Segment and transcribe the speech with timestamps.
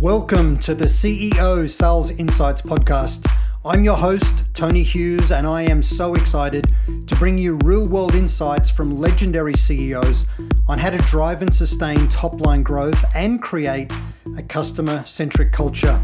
[0.00, 3.30] Welcome to the CEO Sales Insights Podcast.
[3.66, 6.74] I'm your host, Tony Hughes, and I am so excited
[7.06, 10.24] to bring you real world insights from legendary CEOs
[10.66, 13.92] on how to drive and sustain top line growth and create
[14.38, 16.00] a customer centric culture.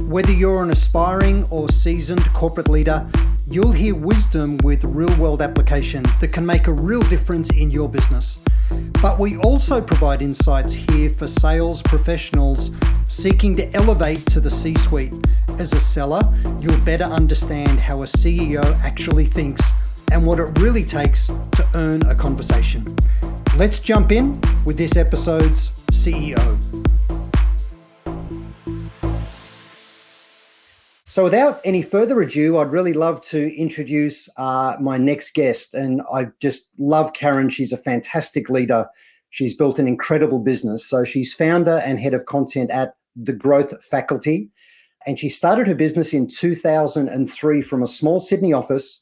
[0.00, 3.06] Whether you're an aspiring or seasoned corporate leader,
[3.46, 7.88] you'll hear wisdom with real world application that can make a real difference in your
[7.88, 8.38] business.
[9.02, 12.70] But we also provide insights here for sales professionals
[13.08, 15.12] seeking to elevate to the C suite.
[15.58, 16.20] As a seller,
[16.58, 19.62] you'll better understand how a CEO actually thinks
[20.10, 22.96] and what it really takes to earn a conversation.
[23.56, 26.40] Let's jump in with this episode's CEO.
[31.14, 35.72] So, without any further ado, I'd really love to introduce uh, my next guest.
[35.72, 37.50] And I just love Karen.
[37.50, 38.88] She's a fantastic leader.
[39.30, 40.84] She's built an incredible business.
[40.84, 44.50] So, she's founder and head of content at The Growth Faculty.
[45.06, 49.00] And she started her business in 2003 from a small Sydney office.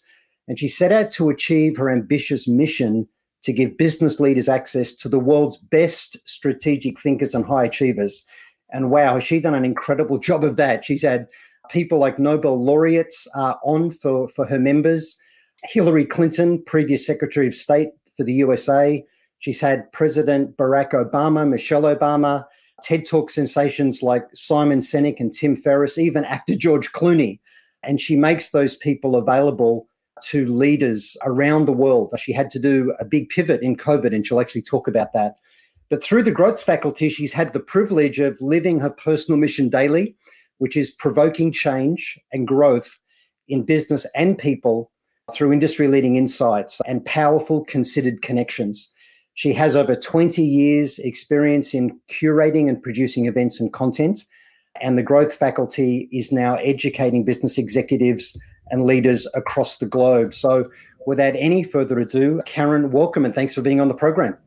[0.49, 3.09] And she set out to achieve her ambitious mission
[3.43, 8.27] to give business leaders access to the world's best strategic thinkers and high achievers.
[8.71, 10.85] And wow, has she done an incredible job of that?
[10.85, 11.27] She's had
[11.73, 15.19] people like Nobel laureates are on for, for her members.
[15.65, 19.05] Hillary Clinton, previous Secretary of State for the USA.
[19.39, 22.45] She's had President Barack Obama, Michelle Obama,
[22.83, 27.41] TED Talk sensations like Simon Sinek and Tim Ferriss, even actor George Clooney.
[27.83, 29.89] And she makes those people available
[30.25, 32.13] to leaders around the world.
[32.19, 35.37] She had to do a big pivot in COVID, and she'll actually talk about that.
[35.91, 40.17] But through the growth faculty, she's had the privilege of living her personal mission daily
[40.63, 43.01] which is provoking change and growth
[43.49, 44.93] in business and people
[45.35, 48.95] through industry leading insights and powerful considered connections.
[49.35, 54.25] She has over 20 years experience in curating and producing events and content.
[54.81, 58.41] And the growth faculty is now educating business executives
[58.71, 60.33] and leaders across the globe.
[60.33, 60.71] So
[61.09, 64.39] without any further ado, Karen, welcome and thanks for being on the program.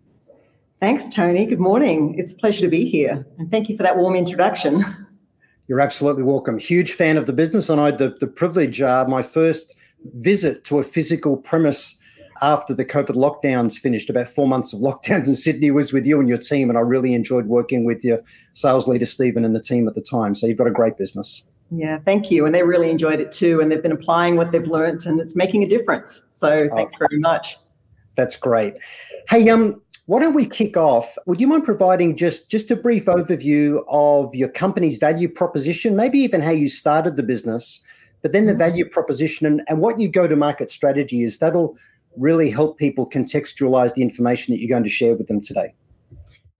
[0.79, 1.45] Thanks, Tony.
[1.45, 2.15] Good morning.
[2.17, 3.27] It's a pleasure to be here.
[3.37, 4.85] And thank you for that warm introduction.
[5.67, 6.57] You're absolutely welcome.
[6.59, 9.75] Huge fan of the business, and I had the, the privilege, uh, my first
[10.13, 11.97] visit to a physical premise
[12.41, 16.19] after the COVID lockdowns finished, about four months of lockdowns in Sydney, was with you
[16.19, 16.69] and your team.
[16.69, 18.19] And I really enjoyed working with your
[18.53, 20.35] sales leader, Stephen, and the team at the time.
[20.35, 21.49] So you've got a great business.
[21.71, 22.45] Yeah, thank you.
[22.45, 23.59] And they really enjoyed it too.
[23.59, 26.23] And they've been applying what they've learned, and it's making a difference.
[26.31, 27.57] So thanks oh, very much.
[28.15, 28.77] That's great.
[29.29, 31.17] Hey, um, why don't we kick off?
[31.25, 36.19] Would you mind providing just, just a brief overview of your company's value proposition, maybe
[36.19, 37.83] even how you started the business,
[38.21, 38.59] but then the mm-hmm.
[38.59, 41.39] value proposition and, and what your go to market strategy is?
[41.39, 41.75] That'll
[42.17, 45.73] really help people contextualize the information that you're going to share with them today.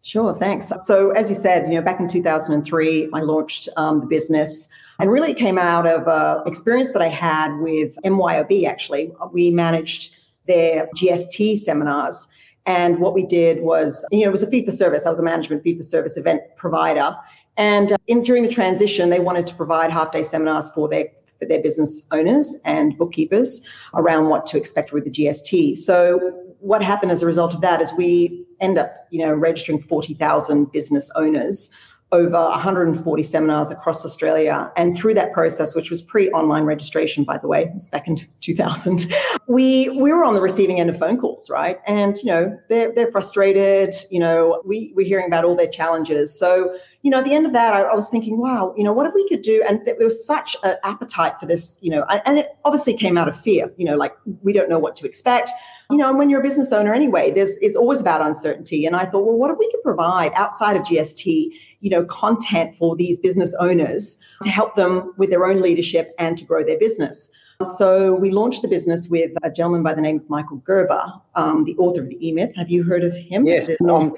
[0.02, 0.72] Sure, thanks.
[0.84, 4.70] So, as you said, you know, back in 2003, I launched um, the business,
[5.00, 8.68] and really it came out of an experience that I had with MYOB.
[8.68, 12.28] Actually, we managed their GST seminars,
[12.66, 15.06] and what we did was, you know, it was a fee for service.
[15.06, 17.16] I was a management fee for service event provider.
[17.58, 21.06] And uh, in, during the transition, they wanted to provide half day seminars for their
[21.38, 23.62] for their business owners and bookkeepers
[23.94, 25.78] around what to expect with the GST.
[25.78, 29.82] So what happened as a result of that is we end up, you know, registering
[29.82, 31.70] 40,000 business owners
[32.16, 34.72] over 140 seminars across Australia.
[34.78, 38.26] And through that process, which was pre-online registration, by the way, it was back in
[38.40, 39.14] 2000,
[39.48, 41.80] we we were on the receiving end of phone calls, right?
[41.86, 43.94] And you know, they're they're frustrated.
[44.10, 46.38] You know, we we're hearing about all their challenges.
[46.38, 48.94] So you know, at the end of that, I, I was thinking, wow, you know,
[48.94, 49.64] what if we could do?
[49.68, 53.28] And there was such an appetite for this, you know, and it obviously came out
[53.28, 53.72] of fear.
[53.78, 55.52] You know, like we don't know what to expect.
[55.92, 58.86] You know, and when you're a business owner anyway, there's it's always about uncertainty.
[58.86, 61.50] And I thought, well, what if we could provide outside of GST?
[61.86, 66.36] You know, content for these business owners to help them with their own leadership and
[66.36, 67.30] to grow their business.
[67.78, 71.64] So we launched the business with a gentleman by the name of Michael Gerber, um,
[71.64, 72.56] the author of the E-Myth.
[72.56, 73.46] Have you heard of him?
[73.46, 74.16] Yes, um,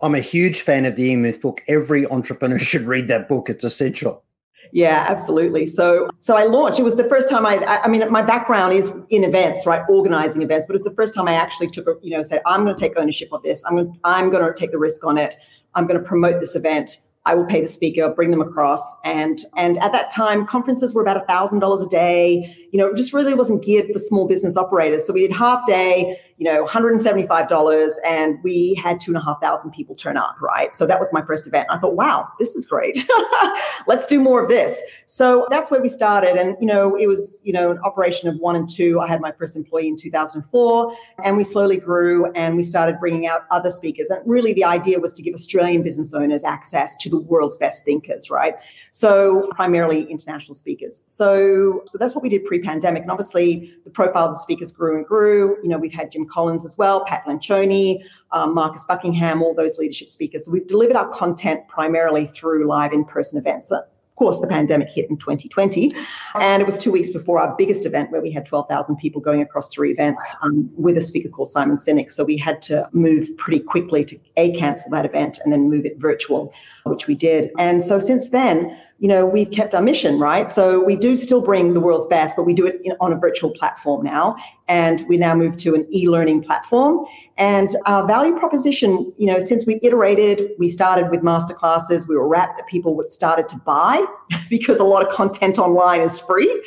[0.00, 1.62] I'm a huge fan of the E-Myth book.
[1.66, 3.50] Every entrepreneur should read that book.
[3.50, 4.22] It's essential.
[4.72, 5.66] Yeah, absolutely.
[5.66, 6.78] So, so I launched.
[6.78, 7.56] It was the first time I.
[7.66, 10.66] I mean, my background is in events, right, organizing events.
[10.66, 12.80] But it's the first time I actually took, a, you know, said I'm going to
[12.80, 13.64] take ownership of this.
[13.66, 15.34] I'm going, I'm going to take the risk on it.
[15.74, 16.98] I'm going to promote this event.
[17.26, 21.02] I will pay the speaker, bring them across, and and at that time, conferences were
[21.02, 22.56] about a thousand dollars a day.
[22.72, 25.06] You know, it just really wasn't geared for small business operators.
[25.06, 29.38] So we did half day, you know, $175, and we had two and a half
[29.42, 30.72] thousand people turn up, right?
[30.72, 31.68] So that was my first event.
[31.68, 33.06] I thought, wow, this is great.
[33.86, 34.80] Let's do more of this.
[35.04, 36.36] So that's where we started.
[36.36, 39.00] And, you know, it was, you know, an operation of one and two.
[39.00, 43.26] I had my first employee in 2004, and we slowly grew and we started bringing
[43.26, 44.08] out other speakers.
[44.08, 47.84] And really the idea was to give Australian business owners access to the world's best
[47.84, 48.54] thinkers, right?
[48.92, 51.02] So primarily international speakers.
[51.04, 53.02] So, so that's what we did pre-pandemic.
[53.02, 55.58] And obviously the profile of the speakers grew and grew.
[55.62, 59.78] You know, we've had Jim Collins as well, Pat Lencioni, um, Marcus Buckingham, all those
[59.78, 60.46] leadership speakers.
[60.46, 63.68] So we've delivered our content primarily through live in-person events.
[63.68, 63.82] So
[64.20, 65.92] course, the pandemic hit in 2020.
[66.34, 69.40] And it was two weeks before our biggest event where we had 12,000 people going
[69.40, 72.10] across three events um, with a speaker called Simon Sinek.
[72.10, 75.86] So we had to move pretty quickly to A, cancel that event and then move
[75.86, 76.52] it virtual,
[76.84, 77.50] which we did.
[77.58, 80.48] And so since then, you know, we've kept our mission, right?
[80.48, 83.16] So we do still bring the world's best, but we do it in, on a
[83.16, 84.36] virtual platform now.
[84.68, 87.06] And we now move to an e-learning platform.
[87.38, 92.06] And our value proposition, you know, since we iterated, we started with masterclasses.
[92.06, 94.04] We were wrapped that people would started to buy
[94.50, 96.62] because a lot of content online is free.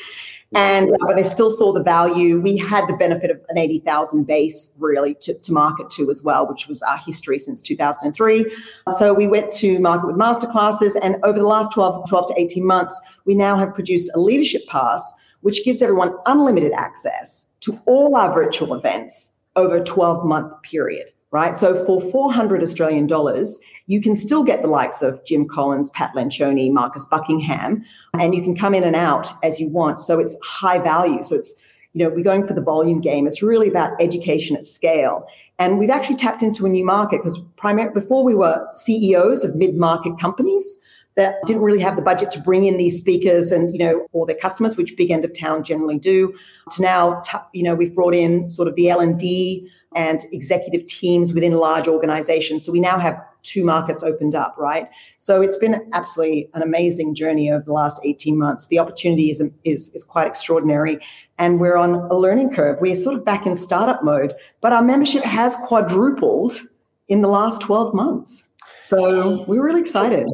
[0.56, 2.40] And uh, but they still saw the value.
[2.40, 6.48] We had the benefit of an 80,000 base really to, to market to as well,
[6.48, 8.56] which was our history since 2003.
[8.98, 10.96] So we went to market with masterclasses.
[11.02, 14.66] And over the last 12, 12 to 18 months, we now have produced a leadership
[14.68, 20.52] pass, which gives everyone unlimited access to all our virtual events over a 12 month
[20.64, 21.58] period right?
[21.58, 26.14] So for 400 Australian dollars, you can still get the likes of Jim Collins, Pat
[26.16, 27.84] Lencioni, Marcus Buckingham,
[28.20, 30.00] and you can come in and out as you want.
[30.00, 31.24] So it's high value.
[31.24, 31.56] So it's,
[31.94, 33.26] you know, we're going for the volume game.
[33.26, 35.26] It's really about education at scale.
[35.58, 39.56] And we've actually tapped into a new market because primarily before we were CEOs of
[39.56, 40.78] mid-market companies
[41.16, 44.26] that didn't really have the budget to bring in these speakers and you know for
[44.26, 46.34] their customers which big end of town generally do
[46.72, 47.22] to now
[47.54, 52.66] you know we've brought in sort of the l&d and executive teams within large organizations.
[52.66, 54.90] So we now have two markets opened up, right?
[55.18, 58.68] So it's been absolutely an amazing journey over the last 18 months.
[58.68, 61.00] The opportunity is, is, is quite extraordinary.
[61.38, 62.78] And we're on a learning curve.
[62.80, 66.62] We're sort of back in startup mode, but our membership has quadrupled
[67.10, 68.46] in the last 12 months.
[68.80, 70.30] So we're really excited.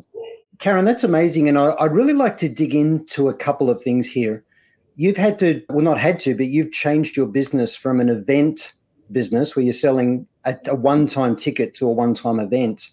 [0.59, 1.47] Karen, that's amazing.
[1.47, 4.43] And I, would really like to dig into a couple of things here.
[4.97, 8.73] You've had to, well, not had to, but you've changed your business from an event
[9.11, 12.89] business where you're selling a, a one-time ticket to a one-time event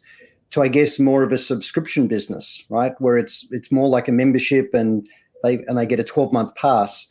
[0.50, 2.92] to I guess more of a subscription business, right?
[3.00, 5.06] Where it's it's more like a membership and
[5.42, 7.10] they and they get a 12-month pass.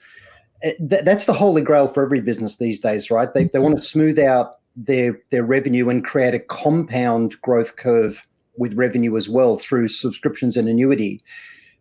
[0.64, 3.34] Eh, that's the holy grail for every business these days, right?
[3.34, 8.26] They, they want to smooth out their their revenue and create a compound growth curve
[8.58, 11.22] with revenue as well through subscriptions and annuity.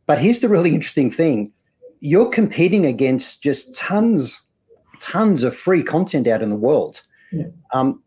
[0.06, 1.52] But here's the really interesting thing.
[2.00, 4.40] You're competing against just tons
[5.00, 7.02] tons of free content out in the world.
[7.32, 7.46] Yeah.
[7.72, 8.02] Um,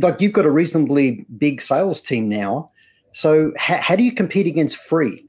[0.00, 2.70] like you've got a reasonably big sales team now.
[3.12, 5.26] So how, how do you compete against free?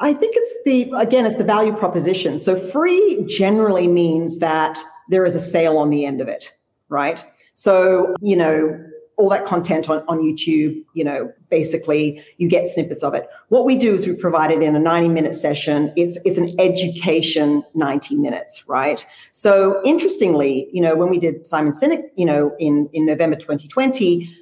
[0.00, 2.38] I think it's the again, it's the value proposition.
[2.38, 4.78] So free generally means that
[5.10, 6.52] there is a sale on the end of it,
[6.88, 7.24] right?
[7.54, 8.82] So, you know,
[9.20, 13.28] all that content on, on YouTube, you know, basically you get snippets of it.
[13.48, 15.92] What we do is we provide it in a 90 minute session.
[15.94, 19.04] It's, it's an education 90 minutes, right?
[19.32, 24.34] So interestingly, you know, when we did Simon Sinek, you know, in, in November 2020,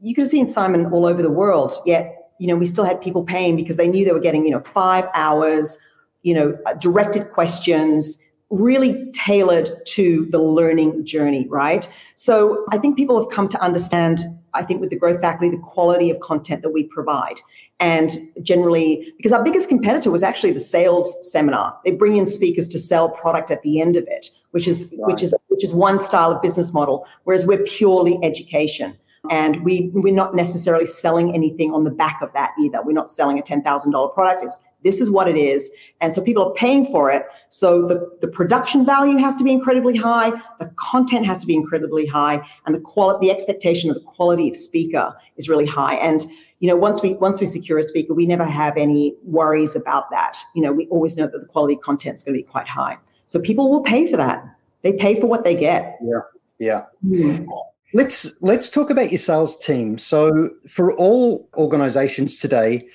[0.00, 3.02] you could have seen Simon all over the world, yet, you know, we still had
[3.02, 5.76] people paying because they knew they were getting, you know, five hours,
[6.22, 8.18] you know, directed questions,
[8.50, 11.88] really tailored to the learning journey, right?
[12.14, 14.20] So I think people have come to understand,
[14.54, 17.40] I think with the growth faculty, the quality of content that we provide.
[17.78, 18.10] And
[18.42, 21.78] generally, because our biggest competitor was actually the sales seminar.
[21.84, 25.12] They bring in speakers to sell product at the end of it, which is right.
[25.12, 28.96] which is which is one style of business model, whereas we're purely education.
[29.30, 32.78] And we, we're not necessarily selling anything on the back of that either.
[32.82, 34.42] We're not selling a $10,000 product.
[34.42, 35.70] It's, this is what it is.
[36.00, 37.24] And so people are paying for it.
[37.48, 40.30] So the, the production value has to be incredibly high.
[40.58, 42.40] The content has to be incredibly high.
[42.66, 45.94] And the quality, the expectation of the quality of speaker is really high.
[45.94, 46.26] And
[46.60, 50.10] you know, once we once we secure a speaker, we never have any worries about
[50.10, 50.36] that.
[50.54, 52.98] You know, we always know that the quality content is going to be quite high.
[53.24, 54.44] So people will pay for that.
[54.82, 55.98] They pay for what they get.
[56.02, 56.20] Yeah.
[56.58, 56.84] Yeah.
[57.06, 57.46] Mm.
[57.94, 59.98] Let's let's talk about your sales team.
[59.98, 62.86] So for all organizations today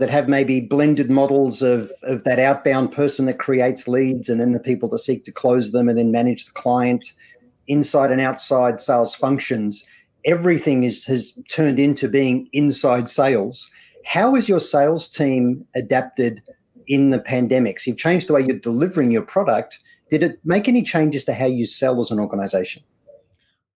[0.00, 4.52] that have maybe blended models of, of that outbound person that creates leads and then
[4.52, 7.12] the people that seek to close them and then manage the client,
[7.68, 9.86] inside and outside sales functions,
[10.24, 13.70] everything is has turned into being inside sales.
[14.04, 16.42] How has your sales team adapted
[16.86, 17.80] in the pandemic?
[17.80, 19.78] So you've changed the way you're delivering your product.
[20.10, 22.82] Did it make any changes to how you sell as an organization?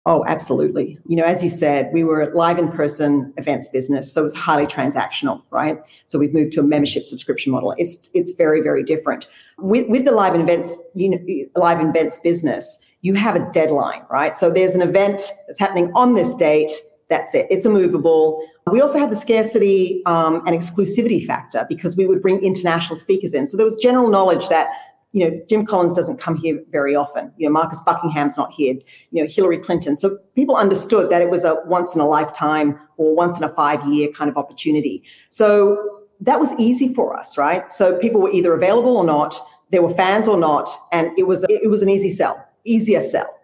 [0.09, 0.97] Oh, absolutely.
[1.05, 4.23] You know, as you said, we were a live in person events business, so it
[4.23, 5.77] was highly transactional, right?
[6.07, 7.75] So we've moved to a membership subscription model.
[7.77, 9.27] It's it's very very different.
[9.59, 11.19] With with the live events, you know,
[11.55, 14.35] live events business, you have a deadline, right?
[14.35, 16.71] So there's an event that's happening on this date.
[17.11, 17.45] That's it.
[17.51, 18.43] It's immovable.
[18.71, 23.35] We also had the scarcity um, and exclusivity factor because we would bring international speakers
[23.35, 23.45] in.
[23.45, 24.69] So there was general knowledge that
[25.11, 27.31] you know Jim Collins doesn't come here very often.
[27.37, 28.75] You know Marcus Buckingham's not here.
[29.11, 29.95] You know Hillary Clinton.
[29.95, 33.49] So people understood that it was a once in a lifetime or once in a
[33.49, 35.03] five year kind of opportunity.
[35.29, 37.71] So that was easy for us, right?
[37.73, 39.35] So people were either available or not.
[39.71, 43.35] There were fans or not, and it was it was an easy sell, easier sell.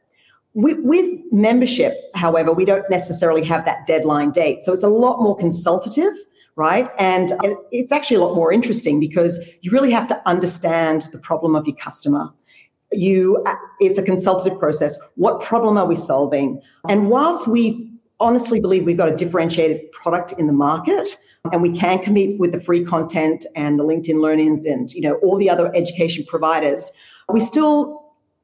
[0.54, 4.62] With, with, membership, however, we don't necessarily have that deadline date.
[4.62, 6.14] So it's a lot more consultative,
[6.56, 6.90] right?
[6.98, 7.34] And,
[7.72, 11.68] it's actually a lot more interesting because you really have to understand the problem of
[11.68, 12.30] your customer.
[12.92, 14.98] You, uh, it's a consultative process.
[15.16, 16.62] What problem are we solving?
[16.88, 21.18] And whilst we honestly believe we've got a differentiated product in the market,
[21.52, 25.16] and we can compete with the free content and the LinkedIn learnings and you know
[25.16, 26.92] all the other education providers,
[27.32, 28.04] we still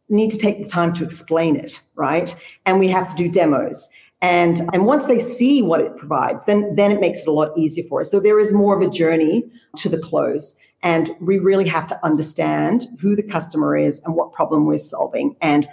[0.09, 2.35] need to take the time to explain it, right?
[2.65, 3.89] And we have to do demos.
[4.21, 7.57] And, and once they see what it provides, then, then it makes it a lot
[7.57, 8.11] easier for us.
[8.11, 10.55] So there is more of a journey to the close.
[10.83, 15.35] And we really have to understand who the customer is and what problem we're solving
[15.41, 15.67] and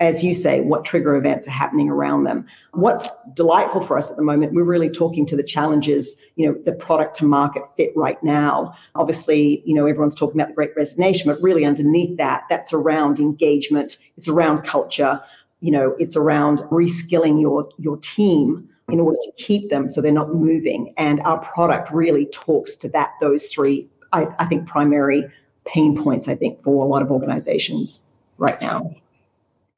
[0.00, 2.46] as you say, what trigger events are happening around them.
[2.72, 6.58] What's delightful for us at the moment, we're really talking to the challenges, you know,
[6.64, 8.74] the product to market fit right now.
[8.94, 13.20] Obviously, you know, everyone's talking about the great resignation, but really underneath that, that's around
[13.20, 15.20] engagement, it's around culture,
[15.60, 20.12] you know, it's around reskilling your your team in order to keep them so they're
[20.12, 20.92] not moving.
[20.96, 25.24] And our product really talks to that, those three, I, I think, primary
[25.64, 28.90] pain points, I think, for a lot of organizations right now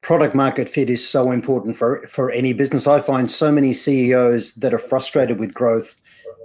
[0.03, 2.85] product market fit is so important for for any business.
[2.85, 5.95] I find so many CEOs that are frustrated with growth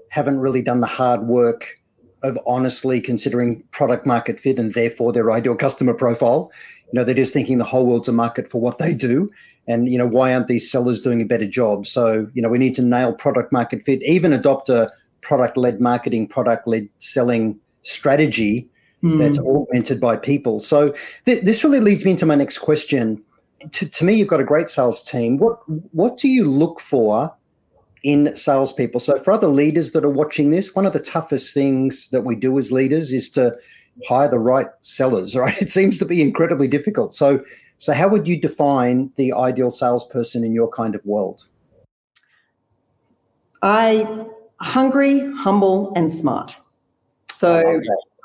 [0.09, 1.75] haven't really done the hard work
[2.23, 6.51] of honestly considering product market fit and therefore their ideal customer profile.
[6.93, 9.29] You know, they're just thinking the whole world's a market for what they do.
[9.67, 11.87] And you know, why aren't these sellers doing a better job?
[11.87, 14.91] So, you know, we need to nail product market fit, even adopt a
[15.21, 18.69] product-led marketing, product-led selling strategy
[19.03, 19.19] mm.
[19.19, 20.61] that's augmented by people.
[20.61, 20.95] So
[21.27, 23.23] th- this really leads me into my next question
[23.73, 25.39] to, to me, you've got a great sales team.
[25.39, 25.59] What
[25.93, 27.35] what do you look for
[28.03, 29.01] in salespeople?
[29.01, 32.37] So for other leaders that are watching this, one of the toughest things that we
[32.37, 33.57] do as leaders is to
[34.07, 35.35] hire the right sellers.
[35.39, 35.61] Right?
[35.61, 37.15] It seems to be incredibly difficult.
[37.15, 37.45] So
[37.79, 41.47] so how would you define the ideal salesperson in your kind of world?
[43.63, 44.27] I
[44.61, 46.57] hungry, humble, and smart.
[47.31, 47.81] So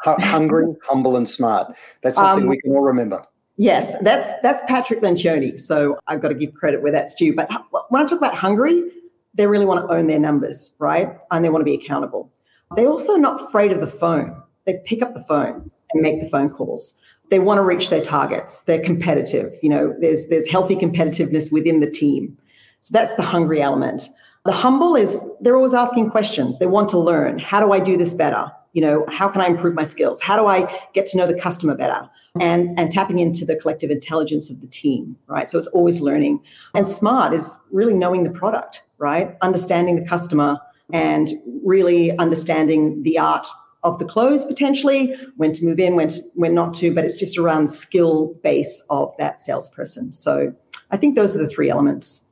[0.06, 0.24] okay.
[0.24, 1.76] hungry, humble, and smart.
[2.02, 3.26] That's something um, we can all remember.
[3.58, 5.60] Yes, that's that's Patrick Lencioni.
[5.60, 7.36] So I've got to give credit where that's due.
[7.36, 7.52] But
[7.90, 8.90] when I talk about hungry,
[9.36, 11.18] they really want to own their numbers, right?
[11.32, 12.32] And they want to be accountable.
[12.76, 14.42] They're also not afraid of the phone.
[14.66, 16.96] They pick up the phone and make the phone calls.
[17.30, 18.62] They want to reach their targets.
[18.62, 19.54] They're competitive.
[19.62, 22.38] You know, there's there's healthy competitiveness within the team.
[22.82, 24.10] So that's the hungry element.
[24.46, 26.60] The humble is they're always asking questions.
[26.60, 27.40] They want to learn.
[27.40, 28.52] How do I do this better?
[28.74, 30.22] You know, how can I improve my skills?
[30.22, 32.10] How do I get to know the customer better?
[32.40, 35.50] and, and tapping into the collective intelligence of the team, right?
[35.50, 36.42] So it's always learning.
[36.74, 39.38] And smart is really knowing the product, right?
[39.42, 40.60] Understanding the customer
[40.92, 41.30] and
[41.64, 43.48] really understanding the art
[43.84, 47.18] of the close potentially, when to move in, when, to, when not to, but it's
[47.18, 50.14] just around skill base of that salesperson.
[50.14, 50.54] So
[50.92, 52.26] I think those are the three elements.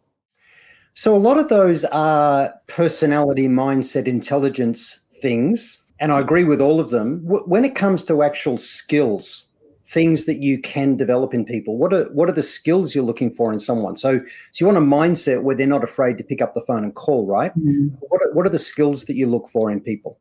[0.94, 6.80] So a lot of those are personality, mindset, intelligence things, and I agree with all
[6.80, 7.22] of them.
[7.24, 9.48] When it comes to actual skills,
[9.92, 11.78] things that you can develop in people?
[11.78, 13.98] What are what are the skills you're looking for in someone?
[13.98, 14.20] So
[14.52, 16.96] so you want a mindset where they're not afraid to pick up the phone and
[16.96, 17.52] call, right?
[17.58, 17.88] Mm-hmm.
[18.00, 20.20] What are, what are the skills that you look for in people?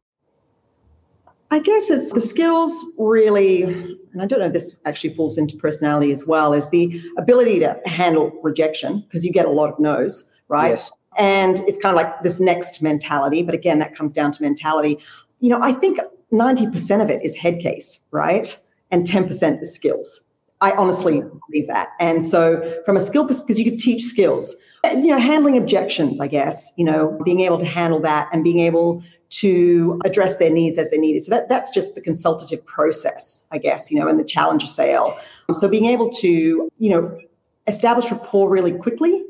[1.50, 5.56] I guess it's the skills really, and I don't know if this actually falls into
[5.56, 9.78] personality as well, is the ability to handle rejection because you get a lot of
[9.80, 10.70] no's, right?
[10.70, 10.92] Yes.
[11.16, 14.98] And it's kind of like this next mentality, but again, that comes down to mentality.
[15.40, 15.98] You know, I think
[16.32, 18.56] 90% of it is head case, right?
[18.90, 20.20] and 10% is skills.
[20.60, 21.90] I honestly believe that.
[22.00, 26.20] And so from a skill perspective, because you could teach skills, you know, handling objections,
[26.20, 30.50] I guess, you know, being able to handle that and being able to address their
[30.50, 31.24] needs as they need it.
[31.24, 35.16] So that, that's just the consultative process, I guess, you know, and the challenger sale.
[35.52, 37.18] So being able to, you know,
[37.66, 39.24] establish rapport really quickly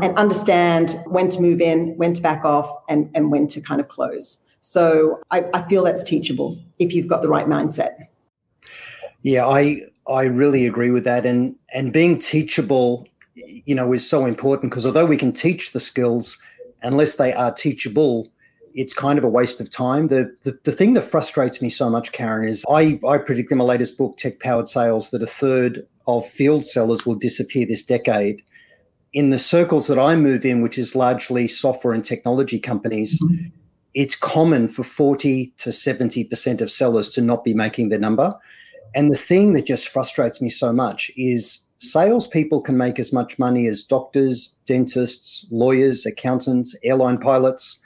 [0.00, 3.80] and understand when to move in, when to back off, and, and when to kind
[3.80, 4.38] of close.
[4.58, 8.06] So I, I feel that's teachable if you've got the right mindset.
[9.22, 14.26] Yeah, I I really agree with that, and and being teachable you know, is so
[14.26, 16.38] important because although we can teach the skills,
[16.82, 18.28] unless they are teachable,
[18.74, 20.08] it's kind of a waste of time.
[20.08, 23.58] The, the, the thing that frustrates me so much, Karen, is I, I predict in
[23.58, 27.84] my latest book, Tech Powered Sales, that a third of field sellers will disappear this
[27.84, 28.42] decade.
[29.12, 33.48] In the circles that I move in, which is largely software and technology companies, mm-hmm.
[33.94, 38.34] it's common for 40 to 70% of sellers to not be making their number.
[38.94, 43.38] And the thing that just frustrates me so much is salespeople can make as much
[43.38, 47.80] money as doctors, dentists, lawyers, accountants, airline pilots.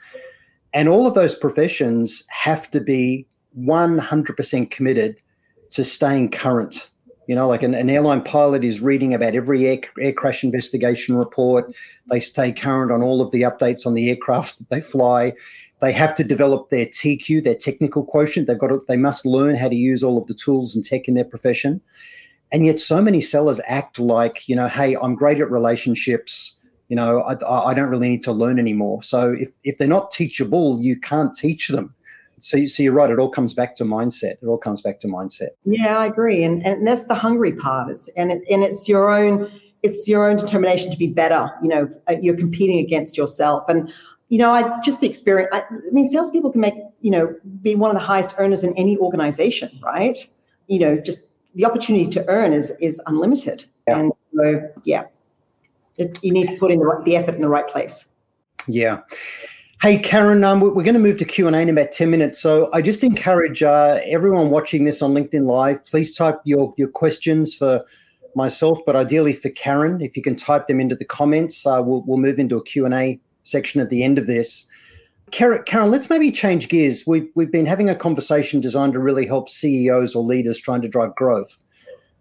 [0.73, 3.25] And all of those professions have to be
[3.59, 5.17] 100% committed
[5.71, 6.91] to staying current.
[7.27, 11.17] You know, like an, an airline pilot is reading about every air, air crash investigation
[11.17, 11.73] report.
[12.09, 15.33] They stay current on all of the updates on the aircraft that they fly.
[15.81, 18.47] They have to develop their TQ, their technical quotient.
[18.47, 21.07] They've got to, they must learn how to use all of the tools and tech
[21.07, 21.81] in their profession.
[22.51, 26.57] And yet, so many sellers act like, you know, hey, I'm great at relationships.
[26.87, 29.03] You know, I, I don't really need to learn anymore.
[29.03, 31.93] So if, if they're not teachable, you can't teach them.
[32.39, 33.09] So, so you're right.
[33.09, 34.37] It all comes back to mindset.
[34.41, 35.49] It all comes back to mindset.
[35.65, 36.43] Yeah, I agree.
[36.43, 37.91] And, and that's the hungry part.
[37.91, 39.51] Is, and, it, and it's your own
[39.83, 41.51] it's your own determination to be better.
[41.61, 43.63] You know, uh, you're competing against yourself.
[43.67, 43.93] And
[44.29, 45.49] you know, I just the experience.
[45.53, 48.75] I, I, mean, salespeople can make you know be one of the highest earners in
[48.77, 50.17] any organization, right?
[50.67, 51.21] You know, just
[51.57, 53.99] the opportunity to earn is is unlimited, yeah.
[53.99, 55.05] and so yeah,
[55.97, 58.07] it, you need to put in the, right, the effort in the right place.
[58.67, 58.99] Yeah.
[59.81, 62.41] Hey, Karen, um, we're going to move to Q&A in about 10 minutes.
[62.41, 66.87] So I just encourage uh, everyone watching this on LinkedIn Live, please type your, your
[66.87, 67.85] questions for
[68.35, 70.01] myself, but ideally for Karen.
[70.01, 73.19] If you can type them into the comments, uh, we'll, we'll move into a Q&A
[73.43, 74.67] section at the end of this.
[75.31, 77.05] Karen, let's maybe change gears.
[77.05, 80.87] We've, we've been having a conversation designed to really help CEOs or leaders trying to
[80.87, 81.63] drive growth.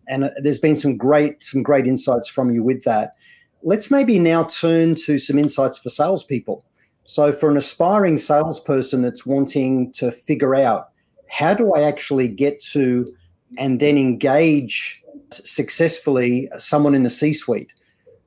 [0.08, 3.14] And uh, there's been some great, some great insights from you with that.
[3.62, 6.64] Let's maybe now turn to some insights for salespeople.
[7.04, 10.90] So, for an aspiring salesperson that's wanting to figure out
[11.28, 13.14] how do I actually get to
[13.58, 17.72] and then engage successfully someone in the C suite?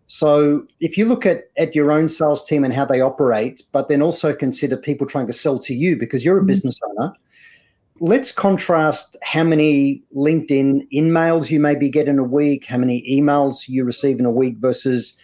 [0.10, 3.89] So if you look at, at your own sales team and how they operate, but
[3.89, 6.48] then also consider people trying to sell to you because you're a mm-hmm.
[6.48, 7.13] business owner,
[8.00, 13.69] let's contrast how many LinkedIn emails you maybe get in a week, how many emails
[13.69, 15.15] you receive in a week versus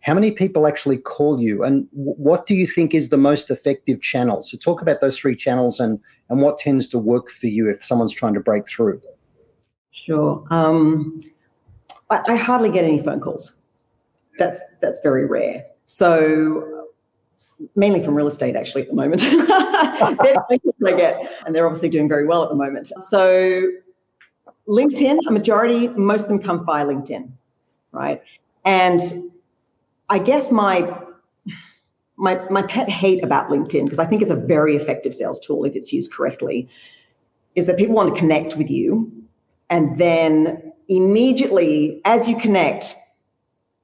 [0.00, 1.64] how many people actually call you.
[1.64, 4.42] And what do you think is the most effective channel?
[4.42, 7.82] So talk about those three channels and and what tends to work for you if
[7.82, 9.00] someone's trying to break through.
[9.92, 10.44] Sure.
[10.50, 11.22] Um,
[12.10, 13.54] I, I hardly get any phone calls
[14.38, 15.64] that's that's very rare.
[15.86, 16.84] So
[17.76, 19.22] mainly from real estate actually at the moment.
[20.86, 22.92] I get, and they're obviously doing very well at the moment.
[23.00, 23.70] So
[24.68, 27.30] LinkedIn, a majority, most of them come via LinkedIn,
[27.92, 28.22] right?
[28.64, 29.00] And
[30.08, 31.00] I guess my
[32.16, 35.64] my my pet hate about LinkedIn, because I think it's a very effective sales tool
[35.64, 36.68] if it's used correctly,
[37.54, 39.12] is that people want to connect with you,
[39.70, 42.96] and then immediately as you connect,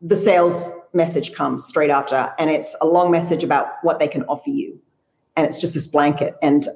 [0.00, 4.22] the sales message comes straight after, and it's a long message about what they can
[4.24, 4.80] offer you,
[5.36, 6.68] and it's just this blanket, and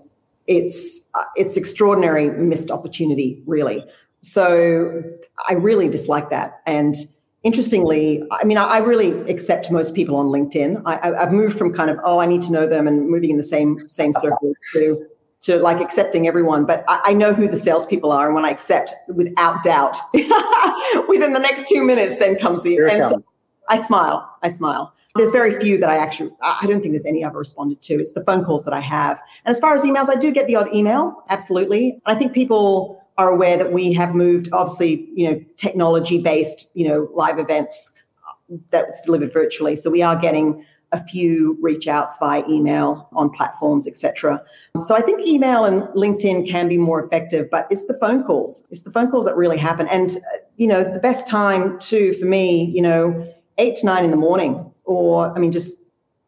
[0.46, 3.84] it's uh, it's extraordinary missed opportunity, really.
[4.20, 5.02] So
[5.48, 6.94] I really dislike that, and
[7.42, 10.82] interestingly, I mean, I, really accept most people on LinkedIn.
[10.87, 13.37] I, have moved from kind of oh, I need to know them, and moving in
[13.37, 15.06] the same same circles to
[15.44, 18.50] to like accepting everyone, but I, I, know who the salespeople are, and when I
[18.50, 23.22] accept without doubt, within the next two minutes, then comes the and so
[23.68, 24.28] I smile.
[24.42, 24.92] I smile.
[25.16, 26.30] There's very few that I actually.
[26.40, 27.94] I don't think there's any I've responded to.
[27.94, 30.46] It's the phone calls that I have, and as far as emails, I do get
[30.46, 32.00] the odd email, absolutely.
[32.07, 36.68] And I think people are aware that we have moved, obviously, you know, technology based,
[36.74, 37.92] you know, live events
[38.26, 39.76] uh, that's delivered virtually.
[39.76, 44.40] So we are getting a few reach outs via email on platforms, etc.
[44.78, 48.62] So I think email and LinkedIn can be more effective, but it's the phone calls.
[48.70, 49.88] It's the phone calls that really happen.
[49.88, 54.04] And uh, you know, the best time too for me, you know, eight to nine
[54.04, 55.76] in the morning, or I mean, just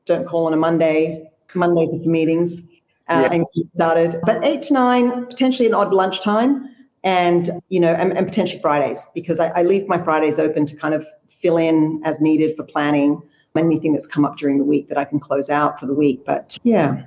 [0.05, 1.31] don't call on a Monday.
[1.55, 2.61] Mondays are for meetings
[3.09, 3.33] uh, yeah.
[3.33, 4.21] and get started.
[4.25, 6.69] But eight to nine, potentially an odd lunchtime
[7.05, 10.75] and you know and, and potentially fridays because I, I, leave my fridays open to
[10.75, 13.23] kind of fill in as needed for planning
[13.59, 16.25] anything that's come up during the week that I can close out for the week.
[16.25, 17.07] But yeah,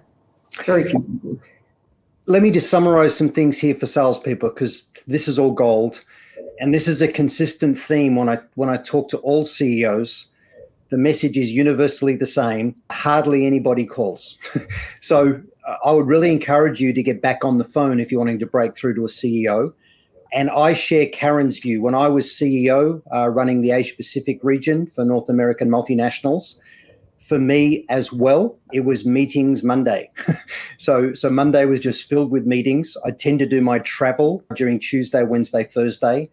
[0.66, 0.94] very.
[2.26, 6.04] Let me just summarize some things here for salespeople because this is all gold.
[6.62, 10.28] And this is a consistent theme when I when I talk to all CEOs.
[10.90, 12.76] The message is universally the same.
[12.90, 14.38] Hardly anybody calls.
[15.02, 18.20] so uh, I would really encourage you to get back on the phone if you're
[18.20, 19.74] wanting to break through to a CEO.
[20.32, 21.82] And I share Karen's view.
[21.82, 26.60] When I was CEO uh, running the Asia Pacific region for North American multinationals,
[27.30, 30.10] for me as well, it was meetings Monday.
[30.78, 32.98] so, so Monday was just filled with meetings.
[33.06, 36.30] I tend to do my travel during Tuesday, Wednesday, Thursday.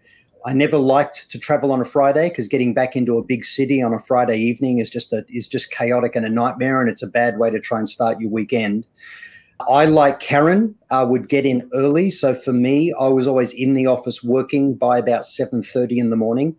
[0.47, 3.83] I never liked to travel on a Friday because getting back into a big city
[3.83, 7.03] on a Friday evening is just a, is just chaotic and a nightmare, and it's
[7.03, 8.87] a bad way to try and start your weekend.
[9.61, 12.11] I, like Karen, uh, would get in early.
[12.11, 16.17] So for me, I was always in the office working by about 7.30 in the
[16.17, 16.55] morning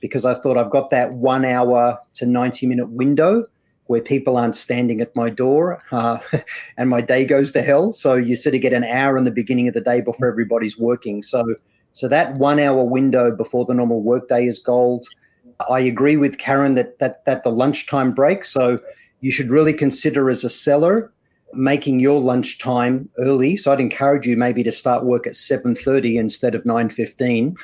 [0.00, 3.44] because I thought I've got that one hour to 90 minute window
[3.86, 6.18] where people aren't standing at my door uh,
[6.76, 7.92] and my day goes to hell.
[7.92, 10.78] So you sort of get an hour in the beginning of the day before everybody's
[10.78, 11.22] working.
[11.22, 11.54] So,
[11.92, 15.06] so that one hour window before the normal workday is gold.
[15.70, 18.44] I agree with Karen that, that, that the lunchtime break.
[18.44, 18.80] So
[19.20, 21.12] you should really consider as a seller
[21.54, 23.56] making your lunchtime early.
[23.56, 27.56] So I'd encourage you maybe to start work at 7:30 instead of 9:15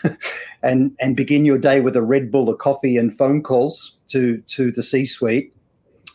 [0.62, 4.38] and and begin your day with a Red Bull, a coffee and phone calls to
[4.48, 5.52] to the C-suite.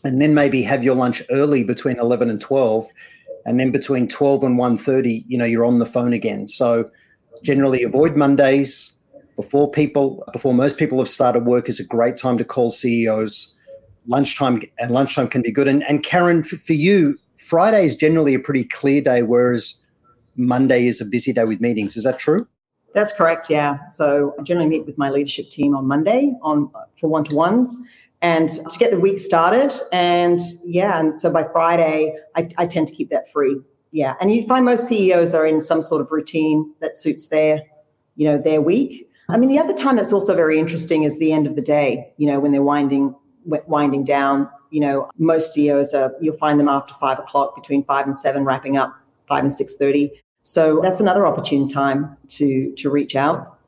[0.03, 2.87] And then maybe have your lunch early between 11 and 12
[3.45, 6.47] and then between 12 and 1:30, you know, you're on the phone again.
[6.47, 6.89] So
[7.41, 8.93] generally avoid Mondays
[9.35, 13.55] before people before most people have started work is a great time to call CEOs
[14.07, 17.17] lunchtime and lunchtime can be good and, and karen for, for you
[17.53, 19.79] Friday is generally a pretty clear day, whereas
[20.35, 21.95] Monday is a busy day with meetings.
[21.95, 22.47] Is that true?
[22.95, 23.47] That's correct.
[23.47, 23.87] Yeah.
[23.89, 27.79] So I generally meet with my leadership team on Monday on for one to ones
[28.23, 29.71] and to get the week started.
[29.91, 33.61] And yeah, and so by Friday, I, I tend to keep that free.
[33.91, 37.61] Yeah, and you find most CEOs are in some sort of routine that suits their,
[38.15, 39.07] you know, their week.
[39.29, 42.13] I mean, the other time that's also very interesting is the end of the day.
[42.17, 43.13] You know, when they're winding
[43.45, 48.07] winding down you know, most CEOs are, you'll find them after five o'clock, between five
[48.07, 48.91] and seven, wrapping up
[49.27, 50.11] five and six thirty.
[50.41, 53.59] So that's another opportune time to to reach out.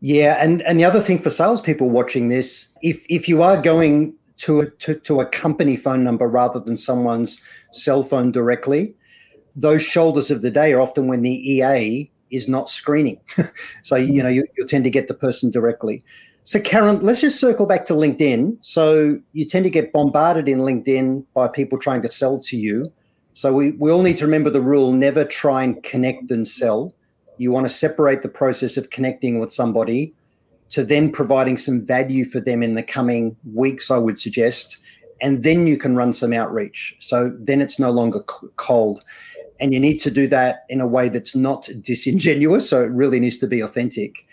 [0.00, 4.14] Yeah, and and the other thing for salespeople watching this, if if you are going
[4.38, 7.40] to a, to, to a company phone number rather than someone's
[7.72, 8.94] cell phone directly,
[9.54, 13.20] those shoulders of the day are often when the EA is not screening.
[13.82, 16.02] so you know you, you'll tend to get the person directly.
[16.44, 18.56] So, Karen, let's just circle back to LinkedIn.
[18.62, 22.90] So, you tend to get bombarded in LinkedIn by people trying to sell to you.
[23.34, 26.94] So, we, we all need to remember the rule never try and connect and sell.
[27.36, 30.14] You want to separate the process of connecting with somebody
[30.70, 34.78] to then providing some value for them in the coming weeks, I would suggest.
[35.20, 36.96] And then you can run some outreach.
[37.00, 38.20] So, then it's no longer
[38.56, 39.04] cold.
[39.60, 42.70] And you need to do that in a way that's not disingenuous.
[42.70, 44.24] So, it really needs to be authentic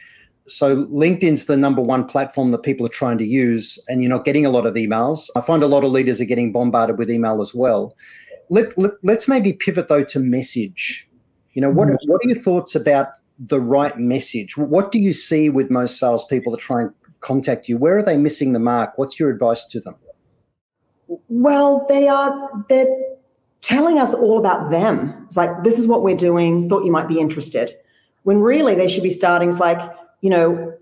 [0.48, 4.26] so LinkedIn's the number one platform that people are trying to use, and you're not
[4.26, 5.30] getting a lot of emails.
[5.36, 7.96] I find a lot of leaders are getting bombarded with email as well.
[8.50, 11.06] Let, let, us maybe pivot though to message.
[11.54, 14.56] You know, what, what are your thoughts about the right message?
[14.58, 17.78] What do you see with most salespeople that try and contact you?
[17.78, 18.98] Where are they missing the mark?
[18.98, 19.96] What's your advice to them?
[21.28, 22.88] Well, they are they're
[23.62, 25.26] telling us all about them.
[25.26, 26.70] It's like this is what we're doing.
[26.70, 27.76] Thought you might be interested.
[28.24, 29.50] When really they should be starting.
[29.50, 29.80] It's like
[30.21, 30.73] you know,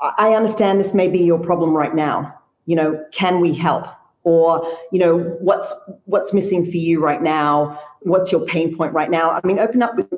[0.00, 2.34] I understand this may be your problem right now.
[2.66, 3.86] You know, can we help?
[4.22, 5.72] Or, you know, what's
[6.04, 7.80] what's missing for you right now?
[8.02, 9.30] What's your pain point right now?
[9.30, 10.08] I mean, open up with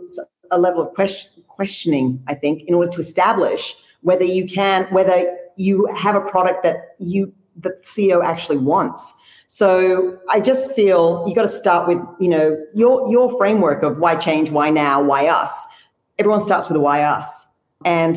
[0.50, 5.36] a level of question, questioning, I think, in order to establish whether you can, whether
[5.56, 9.14] you have a product that you the CEO actually wants.
[9.46, 13.98] So I just feel you got to start with, you know, your your framework of
[13.98, 15.66] why change, why now, why us.
[16.18, 17.46] Everyone starts with a why us
[17.84, 18.16] and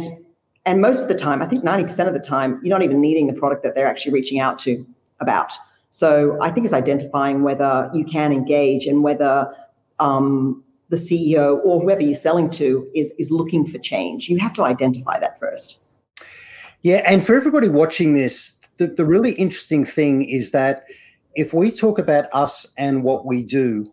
[0.65, 3.27] and most of the time, I think 90% of the time, you're not even needing
[3.27, 4.83] the product that they're actually reaching out to
[5.19, 5.53] about.
[5.91, 9.53] So I think it's identifying whether you can engage and whether
[9.99, 14.27] um, the CEO or whoever you're selling to is is looking for change.
[14.27, 15.79] You have to identify that first.
[16.81, 20.85] Yeah, and for everybody watching this, the, the really interesting thing is that
[21.33, 23.91] if we talk about us and what we do,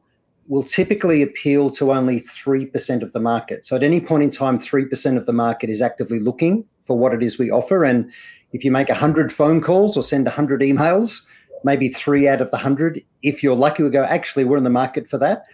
[0.48, 3.64] will typically appeal to only 3% of the market.
[3.64, 7.14] So at any point in time, 3% of the market is actively looking for what
[7.14, 7.84] it is we offer.
[7.84, 8.10] And
[8.52, 11.26] if you make 100 phone calls or send 100 emails,
[11.64, 14.70] maybe three out of the 100, if you're lucky, will go, actually, we're in the
[14.70, 15.44] market for that.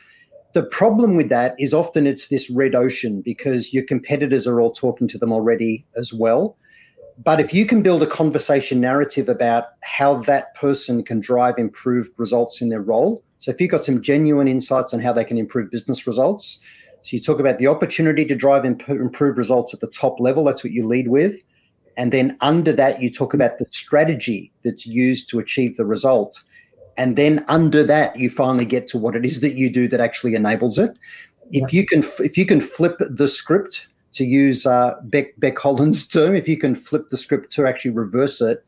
[0.55, 4.73] The problem with that is often it's this red ocean because your competitors are all
[4.73, 6.57] talking to them already as well.
[7.23, 12.13] But if you can build a conversation narrative about how that person can drive improved
[12.17, 15.39] results in their role, so if you've got some genuine insights on how they can
[15.39, 16.61] improve business results,
[17.03, 20.45] so you talk about the opportunity to drive imp- improve results at the top level,
[20.45, 21.37] that's what you lead with.
[21.97, 26.43] And then under that, you talk about the strategy that's used to achieve the result.
[26.97, 30.01] And then under that, you finally get to what it is that you do that
[30.01, 30.99] actually enables it.
[31.51, 36.07] If you can, if you can flip the script to use uh, Beck Beck Holland's
[36.17, 38.65] term, if you can flip the script to actually reverse it,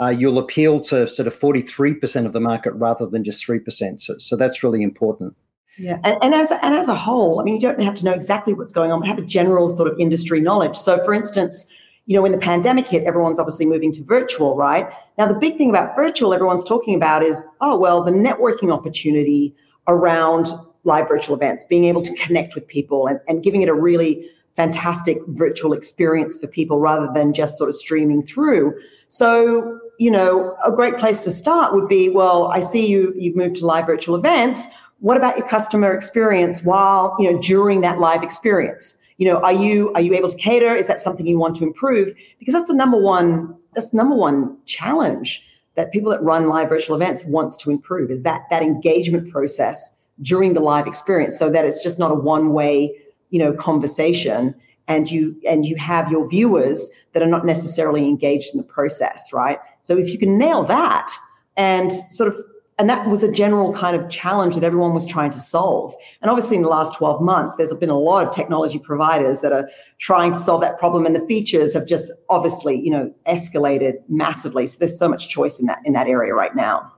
[0.00, 4.00] uh, you'll appeal to sort of 43% of the market rather than just 3%.
[4.00, 5.34] So, so that's really important.
[5.76, 8.12] Yeah, and, and as and as a whole, I mean, you don't have to know
[8.12, 10.76] exactly what's going on, but have a general sort of industry knowledge.
[10.76, 11.68] So, for instance,
[12.06, 14.90] you know, when the pandemic hit, everyone's obviously moving to virtual, right?
[15.18, 19.54] Now, the big thing about virtual, everyone's talking about is, oh, well, the networking opportunity
[19.86, 20.48] around
[20.84, 24.28] live virtual events, being able to connect with people and, and giving it a really
[24.58, 28.74] fantastic virtual experience for people rather than just sort of streaming through.
[29.06, 33.36] So, you know, a great place to start would be, well, I see you you've
[33.36, 34.66] moved to live virtual events.
[34.98, 38.96] What about your customer experience while, you know, during that live experience?
[39.18, 40.74] You know, are you are you able to cater?
[40.74, 42.12] Is that something you want to improve?
[42.40, 45.40] Because that's the number one that's number one challenge
[45.76, 49.92] that people that run live virtual events wants to improve is that that engagement process
[50.20, 52.92] during the live experience so that it's just not a one way
[53.30, 54.54] you know conversation
[54.86, 59.32] and you and you have your viewers that are not necessarily engaged in the process
[59.32, 59.58] right?
[59.82, 61.12] So if you can nail that
[61.56, 62.36] and sort of
[62.80, 65.96] and that was a general kind of challenge that everyone was trying to solve.
[66.22, 69.52] And obviously in the last 12 months there's been a lot of technology providers that
[69.52, 73.94] are trying to solve that problem and the features have just obviously you know escalated
[74.08, 74.66] massively.
[74.66, 76.92] So there's so much choice in that in that area right now.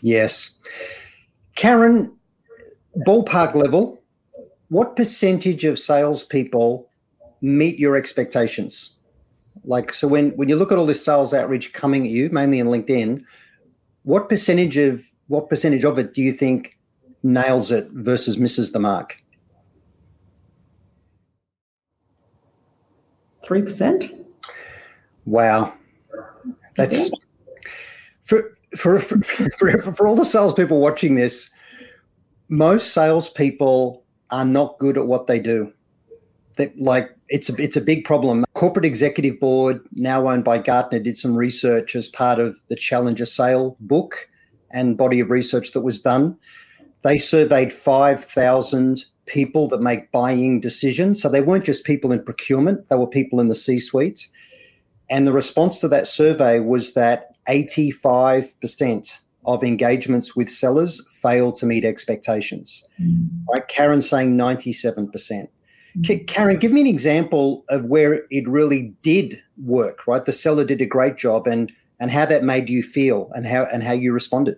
[0.00, 0.58] Yes.
[1.56, 2.16] Karen
[3.06, 3.99] ballpark level
[4.70, 6.88] what percentage of salespeople
[7.42, 8.98] meet your expectations?
[9.64, 12.60] Like, so when, when you look at all this sales outreach coming at you, mainly
[12.60, 13.22] in LinkedIn,
[14.04, 16.78] what percentage of what percentage of it do you think
[17.22, 19.16] nails it versus misses the mark?
[23.44, 24.04] Three percent.
[25.26, 25.74] Wow,
[26.76, 27.10] that's
[28.22, 29.20] for for, for
[29.58, 31.50] for for all the salespeople watching this.
[32.48, 33.99] Most salespeople
[34.30, 35.72] are not good at what they do.
[36.56, 38.44] That like it's a it's a big problem.
[38.54, 43.24] Corporate executive board, now owned by Gartner, did some research as part of the Challenger
[43.24, 44.28] Sale book
[44.70, 46.36] and body of research that was done.
[47.02, 51.22] They surveyed five thousand people that make buying decisions.
[51.22, 54.28] So they weren't just people in procurement; they were people in the C-suite.
[55.08, 61.66] And the response to that survey was that 85% of engagements with sellers fail to
[61.66, 62.86] meet expectations.
[63.00, 63.26] Mm.
[63.48, 63.66] Right?
[63.68, 65.48] Karen's saying 97%.
[65.98, 66.26] Mm.
[66.26, 70.24] Karen, give me an example of where it really did work, right?
[70.24, 73.64] The seller did a great job and and how that made you feel and how
[73.64, 74.56] and how you responded.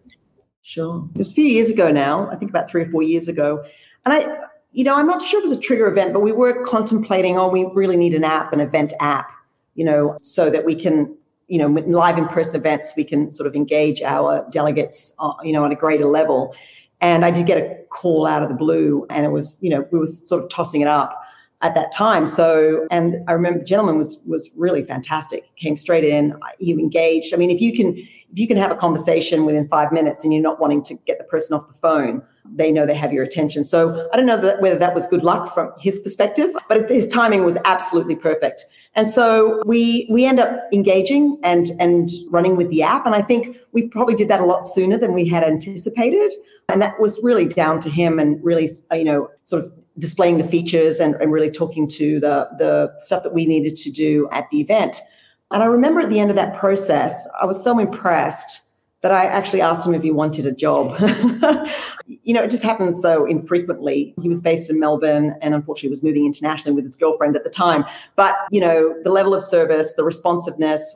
[0.63, 1.09] Sure.
[1.15, 3.65] It was a few years ago now, I think about three or four years ago.
[4.05, 4.27] And I,
[4.71, 7.49] you know, I'm not sure it was a trigger event, but we were contemplating, oh,
[7.49, 9.31] we really need an app, an event app,
[9.75, 11.17] you know, so that we can
[11.53, 15.63] you know, live in-person events, we can sort of engage our delegates, uh, you know,
[15.65, 16.55] on a greater level.
[17.03, 19.87] And I did get a call out of the blue, and it was, you know,
[19.93, 21.13] we were sort of tossing it up
[21.61, 22.25] at that time.
[22.25, 25.45] So, and I remember the gentleman was was really fantastic.
[25.57, 27.35] Came straight in, he engaged.
[27.35, 30.43] I mean, if you can you can have a conversation within five minutes and you're
[30.43, 32.23] not wanting to get the person off the phone,
[32.55, 33.65] they know they have your attention.
[33.65, 37.07] So I don't know that, whether that was good luck from his perspective, but his
[37.07, 38.67] timing was absolutely perfect.
[38.95, 43.07] And so we we end up engaging and and running with the app.
[43.07, 46.33] And I think we probably did that a lot sooner than we had anticipated.
[46.69, 50.49] And that was really down to him and really you know sort of displaying the
[50.49, 54.49] features and, and really talking to the the stuff that we needed to do at
[54.51, 55.03] the event.
[55.53, 58.63] And I remember at the end of that process, I was so impressed
[59.03, 60.97] that I actually asked him if he wanted a job.
[62.07, 64.15] you know, it just happens so infrequently.
[64.23, 67.51] He was based in Melbourne and unfortunately was moving internationally with his girlfriend at the
[67.51, 67.85] time.
[68.15, 70.95] But, you know, the level of service, the responsiveness,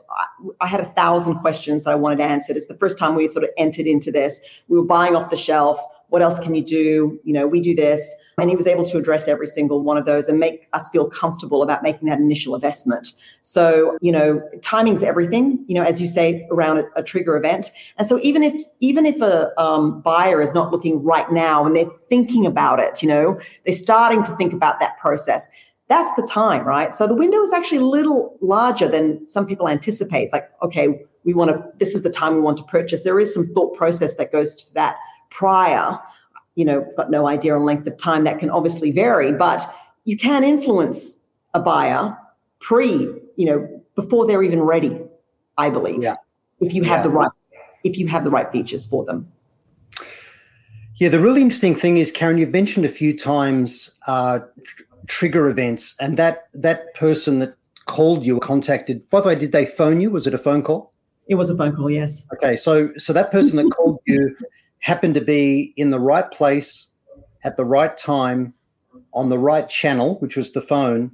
[0.61, 2.55] I, had a thousand questions that I wanted answered.
[2.55, 4.39] It's the first time we sort of entered into this.
[4.69, 5.77] We were buying off the shelf.
[6.07, 7.19] What else can you do?
[7.25, 8.15] You know, we do this.
[8.39, 11.09] And he was able to address every single one of those and make us feel
[11.09, 13.13] comfortable about making that initial investment.
[13.41, 17.71] So, you know, timing's everything, you know, as you say, around a, a trigger event.
[17.97, 21.75] And so even if even if a um, buyer is not looking right now and
[21.75, 25.49] they're thinking about it, you know, they're starting to think about that process
[25.89, 26.91] that's the time, right?
[26.91, 30.23] So the window is actually a little larger than some people anticipate.
[30.23, 30.89] It's like, okay,
[31.23, 33.03] we want to, this is the time we want to purchase.
[33.03, 34.97] There is some thought process that goes to that
[35.29, 35.97] prior
[36.57, 38.23] you know, got no idea on length of time.
[38.23, 39.71] That can obviously vary, but
[40.05, 41.15] you can influence
[41.53, 42.17] a buyer
[42.59, 44.99] pre, you know, before they're even ready.
[45.59, 46.15] I believe, yeah.
[46.59, 47.03] if you have yeah.
[47.03, 47.31] the right,
[47.83, 49.31] if you have the right features for them.
[50.95, 55.47] Yeah, the really interesting thing is, Karen, you've mentioned a few times uh, tr- trigger
[55.47, 59.07] events, and that that person that called you contacted.
[59.09, 60.09] By the way, did they phone you?
[60.09, 60.93] Was it a phone call?
[61.27, 61.89] It was a phone call.
[61.89, 62.23] Yes.
[62.33, 64.35] Okay, so so that person that called you
[64.79, 66.87] happened to be in the right place
[67.43, 68.53] at the right time
[69.13, 71.11] on the right channel, which was the phone,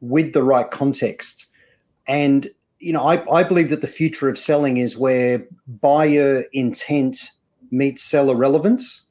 [0.00, 1.46] with the right context.
[2.06, 7.30] And you know, I, I believe that the future of selling is where buyer intent
[7.70, 9.04] meets seller relevance.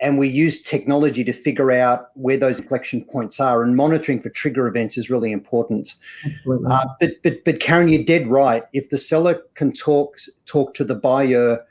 [0.00, 3.62] And we use technology to figure out where those inflection points are.
[3.62, 5.94] And monitoring for trigger events is really important.
[6.24, 6.66] Absolutely.
[6.70, 8.64] Uh, but but but Karen, you're dead right.
[8.72, 11.64] If the seller can talk talk to the buyer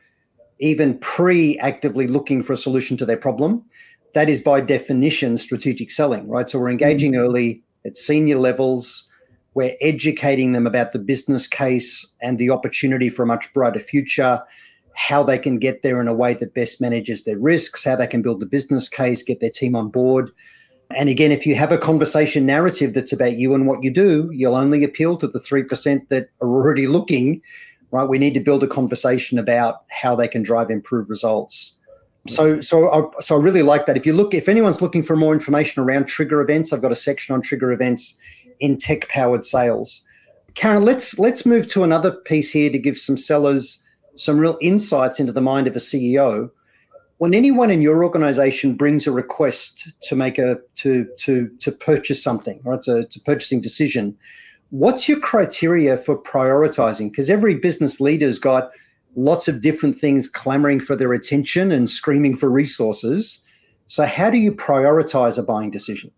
[0.63, 3.63] even pre-actively looking for a solution to their problem,
[4.13, 6.49] that is by definition strategic selling, right?
[6.49, 7.21] So we're engaging mm-hmm.
[7.21, 9.09] early at senior levels
[9.53, 14.41] we're educating them about the business case and the opportunity for a much brighter future,
[14.95, 18.07] how they can get there in a way that best manages their risks, how they
[18.07, 20.31] can build the business case, get their team on board.
[20.95, 24.29] And again, if you have a conversation narrative that's about you and what you do,
[24.31, 27.41] you'll only appeal to the 3% that are already looking,
[27.93, 28.09] right?
[28.09, 31.79] We need to build a conversation about how they can drive improved results.
[32.27, 33.95] So, so, I, so I really like that.
[33.95, 36.95] If you look, if anyone's looking for more information around trigger events, I've got a
[36.95, 38.17] section on trigger events
[38.59, 40.05] in tech powered sales.
[40.55, 43.83] Karen, let's let's move to another piece here to give some sellers
[44.15, 46.49] some real insights into the mind of a CEO.
[47.17, 52.23] When anyone in your organization brings a request to make a to to to purchase
[52.23, 52.77] something, right?
[52.77, 54.17] It's a, it's a purchasing decision.
[54.73, 57.11] What's your criteria for prioritizing?
[57.11, 58.71] Because every business leader's got
[59.15, 63.45] lots of different things clamoring for their attention and screaming for resources.
[63.87, 66.11] So, how do you prioritize a buying decision?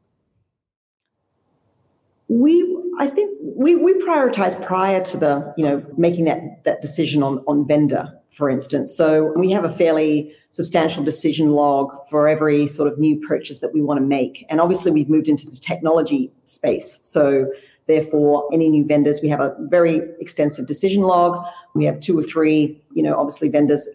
[2.27, 7.21] we i think we we prioritize prior to the you know making that that decision
[7.21, 12.65] on on vendor for instance so we have a fairly substantial decision log for every
[12.65, 15.57] sort of new purchase that we want to make and obviously we've moved into the
[15.57, 17.45] technology space so
[17.87, 21.43] therefore any new vendors we have a very extensive decision log.
[21.73, 23.87] We have two or three you know obviously vendors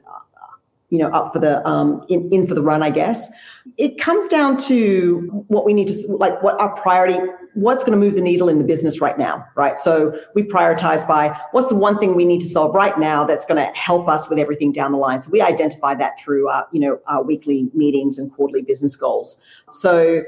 [0.91, 3.31] you know up for the um, in, in for the run i guess.
[3.79, 7.19] It comes down to what we need to like what our priority
[7.55, 9.77] what's going to move the needle in the business right now right?
[9.77, 13.45] So we prioritize by what's the one thing we need to solve right now that's
[13.45, 15.23] going to help us with everything down the line.
[15.23, 19.39] So we identify that through our you know our weekly meetings and quarterly business goals.
[19.71, 20.23] So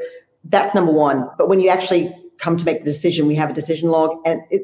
[0.44, 1.28] that's number one.
[1.38, 4.40] But when you actually come to make the decision we have a decision log and
[4.50, 4.62] it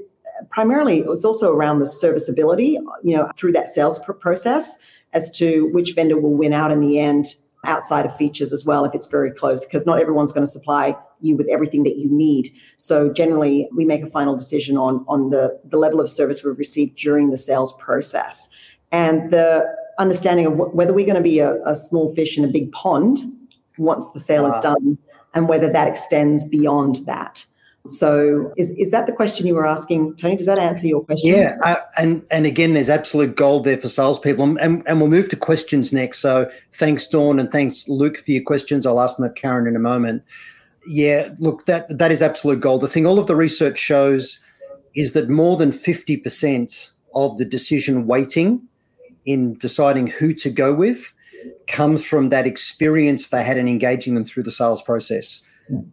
[0.50, 4.76] primarily it was also around the serviceability you know through that sales process
[5.12, 8.84] as to which vendor will win out in the end outside of features as well
[8.84, 12.08] if it's very close because not everyone's going to supply you with everything that you
[12.10, 12.52] need.
[12.76, 16.58] So generally we make a final decision on on the the level of service we've
[16.58, 18.48] received during the sales process.
[18.92, 19.66] And the
[19.98, 22.70] understanding of wh- whether we're going to be a, a, small fish in a big
[22.72, 23.18] pond
[23.76, 24.60] once the sale is ah.
[24.60, 24.96] done
[25.34, 27.44] and whether that extends beyond that
[27.88, 30.36] so is, is that the question you were asking, Tony?
[30.36, 31.30] Does that answer your question?
[31.30, 35.10] Yeah, uh, and and again, there's absolute gold there for salespeople, and, and, and we'll
[35.10, 36.18] move to questions next.
[36.18, 38.86] So thanks, Dawn, and thanks, Luke, for your questions.
[38.86, 40.22] I'll ask them of Karen in a moment.
[40.86, 42.80] Yeah, look, that that is absolute gold.
[42.80, 44.40] The thing all of the research shows
[44.94, 48.62] is that more than fifty percent of the decision weighting
[49.24, 51.12] in deciding who to go with
[51.66, 55.44] comes from that experience they had in engaging them through the sales process.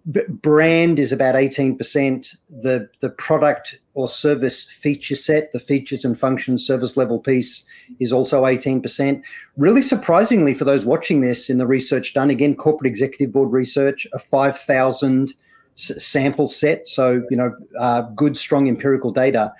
[0.06, 2.36] Brand is about 18%.
[2.62, 7.66] The, the product or service feature set, the features and functions service level piece
[8.00, 9.22] is also 18%.
[9.58, 14.08] Really surprisingly for those watching this in the research done, again, corporate executive board research,
[14.14, 15.34] a 5,000
[15.78, 16.88] s- sample set.
[16.88, 19.54] So, you know, uh, good, strong empirical data.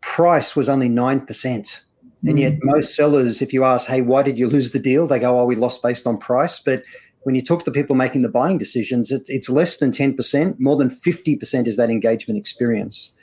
[0.00, 1.80] Price was only 9%.
[2.26, 2.60] And yet, mm.
[2.62, 5.06] most sellers, if you ask, hey, why did you lose the deal?
[5.06, 6.58] They go, oh, we lost based on price.
[6.58, 6.82] But
[7.24, 10.58] when you talk to people making the buying decisions, it, it's less than 10%.
[10.58, 13.14] More than 50% is that engagement experience.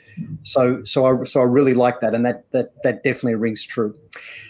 [0.42, 3.94] So, so I, so I really like that, and that that that definitely rings true.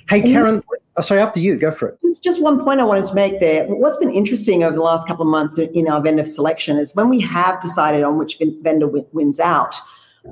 [0.08, 0.60] Hey, Karen,
[0.96, 1.98] oh, sorry, after you, go for it.
[2.02, 3.64] There's just one point I wanted to make there.
[3.66, 7.08] What's been interesting over the last couple of months in our vendor selection is when
[7.08, 9.76] we have decided on which vendor wins out,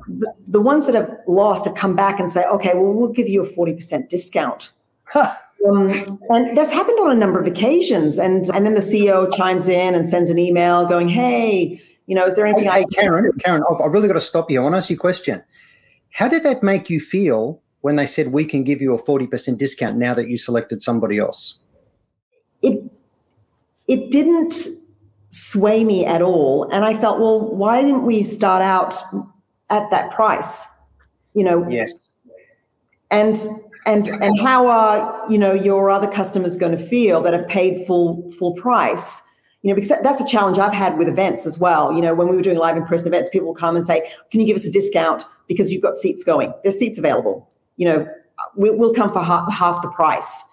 [0.09, 3.28] the, the ones that have lost have come back and say, okay, well, we'll give
[3.28, 4.70] you a 40% discount.
[5.68, 8.18] Um, and that's happened on a number of occasions.
[8.18, 12.27] And and then the CEO chimes in and sends an email going, "Hey, you know,
[12.27, 14.61] is there anything?" Hey, I- Karen, Karen, I've, I've really got to stop you.
[14.61, 15.42] I want to ask you a question.
[16.12, 19.27] How did that make you feel when they said we can give you a forty
[19.27, 21.59] percent discount now that you selected somebody else?
[22.62, 22.83] It
[23.87, 24.55] it didn't
[25.29, 28.94] sway me at all, and I felt, well, why didn't we start out
[29.68, 30.66] at that price?
[31.35, 31.68] You know.
[31.68, 32.09] Yes.
[33.11, 33.37] And
[33.90, 37.87] and and how are you know your other customers going to feel that have paid
[37.87, 39.23] full full price
[39.62, 42.29] you know because that's a challenge i've had with events as well you know when
[42.29, 44.56] we were doing live in person events people will come and say can you give
[44.56, 48.06] us a discount because you've got seats going there's seats available you know
[48.56, 50.44] we'll, we'll come for half, half the price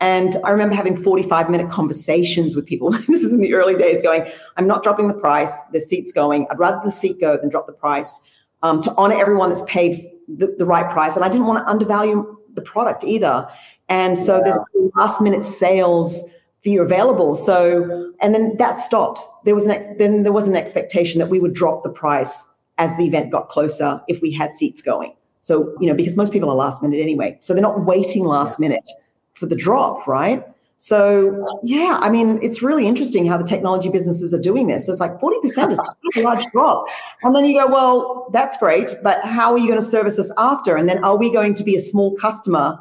[0.00, 2.90] And I remember having 45 minute conversations with people.
[3.08, 5.54] this is in the early days going, I'm not dropping the price.
[5.72, 6.46] The seat's going.
[6.50, 8.20] I'd rather the seat go than drop the price
[8.62, 11.14] um, to honor everyone that's paid the, the, right price.
[11.14, 13.48] And I didn't want to undervalue the product either.
[13.88, 14.42] And so yeah.
[14.44, 14.58] there's
[14.94, 16.24] last minute sales
[16.62, 17.34] for you available.
[17.34, 19.20] So, and then that stopped.
[19.44, 22.46] There was an ex- then there was an expectation that we would drop the price
[22.78, 25.14] as the event got closer if we had seats going.
[25.42, 27.36] So, you know, because most people are last minute anyway.
[27.40, 28.88] So they're not waiting last minute
[29.34, 30.46] for the drop, right?
[30.84, 34.88] So yeah, I mean, it's really interesting how the technology businesses are doing this.
[34.88, 36.86] It's like 40% is a large drop.
[37.22, 40.32] And then you go, well, that's great, but how are you going to service us
[40.36, 40.74] after?
[40.74, 42.80] And then are we going to be a small customer,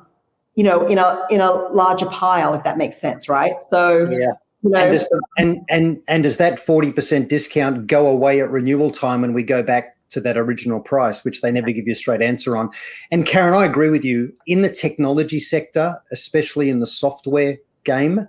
[0.56, 3.54] you know, in a in a larger pile, if that makes sense, right?
[3.62, 4.34] So yeah.
[4.64, 8.89] You know, and, does, and and and does that 40% discount go away at renewal
[8.89, 11.95] time when we go back to that original price, which they never give you a
[11.95, 12.72] straight answer on.
[13.12, 14.34] And Karen, I agree with you.
[14.47, 18.28] In the technology sector, especially in the software game,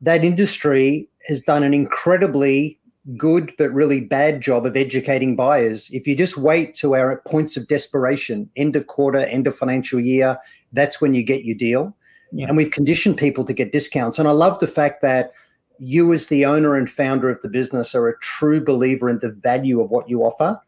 [0.00, 2.78] that industry has done an incredibly
[3.16, 5.90] good but really bad job of educating buyers.
[5.92, 9.98] If you just wait to our points of desperation, end of quarter, end of financial
[9.98, 10.38] year,
[10.72, 11.96] that's when you get your deal.
[12.32, 12.46] Yeah.
[12.46, 14.18] And we've conditioned people to get discounts.
[14.18, 15.32] And I love the fact that
[15.78, 19.30] you, as the owner and founder of the business, are a true believer in the
[19.30, 20.60] value of what you offer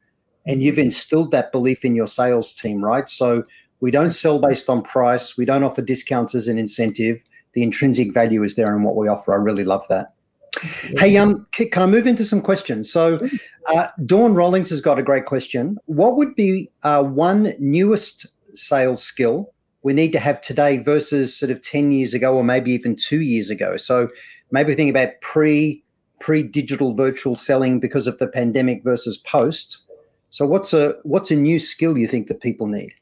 [0.47, 0.85] and you've mm-hmm.
[0.85, 3.09] instilled that belief in your sales team, right?
[3.09, 3.45] So
[3.81, 5.37] we don't sell based on price.
[5.37, 7.21] We don't offer discounts as an incentive.
[7.55, 9.33] The intrinsic value is there in what we offer.
[9.33, 10.15] I really love that.
[10.99, 12.91] Hey, um, can I move into some questions?
[12.91, 13.19] So,
[13.75, 15.79] uh, Dawn Rollings has got a great question.
[15.87, 21.51] What would be uh, one newest sales skill we need to have today versus sort
[21.51, 23.77] of ten years ago, or maybe even two years ago?
[23.77, 24.09] So,
[24.51, 25.83] maybe think about pre
[26.23, 29.83] pre digital virtual selling because of the pandemic versus post.
[30.31, 32.95] So what's a what's a new skill you think that people need?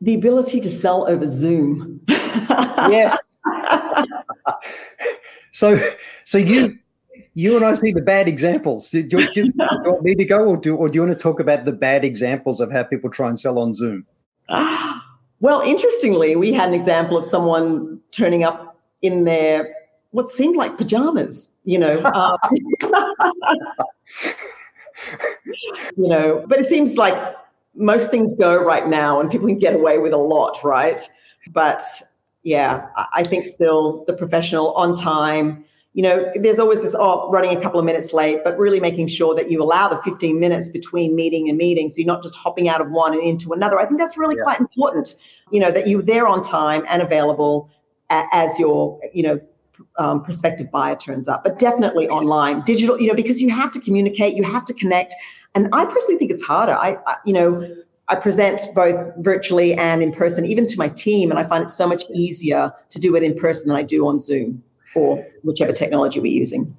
[0.00, 2.00] The ability to sell over Zoom.
[2.08, 3.18] yes.
[5.52, 5.80] so
[6.24, 6.78] so you
[7.34, 8.90] you and I see the bad examples.
[8.90, 11.02] Do you, do, you, do you, want me to go, or do, or do you
[11.02, 14.06] want to talk about the bad examples of how people try and sell on Zoom?
[15.40, 19.72] Well, interestingly, we had an example of someone turning up in their
[20.10, 22.00] what seemed like pajamas, you know.
[22.12, 22.36] Um,
[25.96, 27.36] you know, but it seems like
[27.78, 31.00] most things go right now and people can get away with a lot, right?
[31.48, 31.82] But
[32.42, 35.64] yeah, I think still the professional on time.
[35.94, 39.08] You know, there's always this, oh, running a couple of minutes late, but really making
[39.08, 41.88] sure that you allow the 15 minutes between meeting and meeting.
[41.88, 43.78] So you're not just hopping out of one and into another.
[43.78, 44.44] I think that's really yeah.
[44.44, 45.16] quite important,
[45.50, 47.70] you know, that you're there on time and available
[48.10, 49.40] as your, you know,
[49.98, 53.80] um, prospective buyer turns up, but definitely online, digital, you know, because you have to
[53.80, 55.14] communicate, you have to connect.
[55.54, 56.72] And I personally think it's harder.
[56.72, 57.76] I, I, you know,
[58.08, 61.68] I present both virtually and in person, even to my team, and I find it
[61.68, 64.62] so much easier to do it in person than I do on Zoom
[64.94, 66.74] or whichever technology we're using.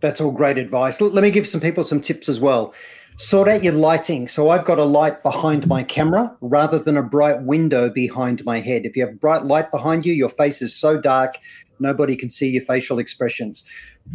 [0.00, 1.00] That's all great advice.
[1.00, 2.74] Let me give some people some tips as well.
[3.18, 4.28] Sort out your lighting.
[4.28, 8.60] So I've got a light behind my camera rather than a bright window behind my
[8.60, 8.84] head.
[8.84, 11.38] If you have bright light behind you, your face is so dark,
[11.78, 13.64] Nobody can see your facial expressions.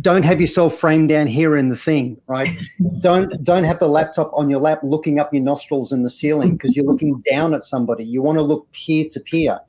[0.02, 2.58] Don't have yourself framed down here in the thing, right?
[3.02, 6.54] don't don't have the laptop on your lap looking up your nostrils in the ceiling
[6.54, 8.04] because you're looking down at somebody.
[8.04, 9.60] You want to look peer to peer.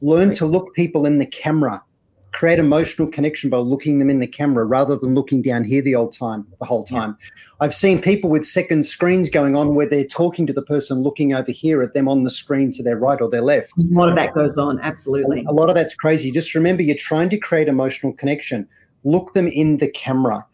[0.00, 1.82] Learn to look people in the camera
[2.34, 5.94] create emotional connection by looking them in the camera rather than looking down here the
[5.94, 7.16] old time the whole time.
[7.20, 7.28] Yeah.
[7.60, 11.32] I've seen people with second screens going on where they're talking to the person looking
[11.32, 13.72] over here at them on the screen to their right or their left.
[13.80, 15.44] A lot of that goes on, absolutely.
[15.48, 16.32] A lot of that's crazy.
[16.32, 18.68] Just remember you're trying to create emotional connection.
[19.04, 20.44] Look them in the camera.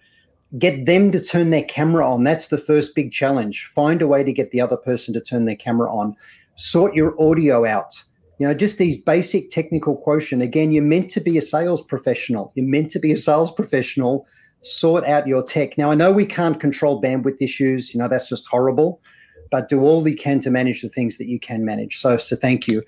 [0.59, 2.25] Get them to turn their camera on.
[2.25, 3.71] That's the first big challenge.
[3.75, 6.15] Find a way to get the other person to turn their camera on.
[6.57, 8.03] Sort your audio out
[8.41, 10.41] you know, just these basic technical quotient.
[10.41, 12.53] Again, you're meant to be a sales professional.
[12.55, 14.27] You're meant to be a sales professional.
[14.63, 15.77] Sort out your tech.
[15.77, 17.93] Now, I know we can't control bandwidth issues.
[17.93, 19.03] You know, that's just horrible.
[19.51, 21.99] But do all you can to manage the things that you can manage.
[21.99, 22.83] So, so thank you.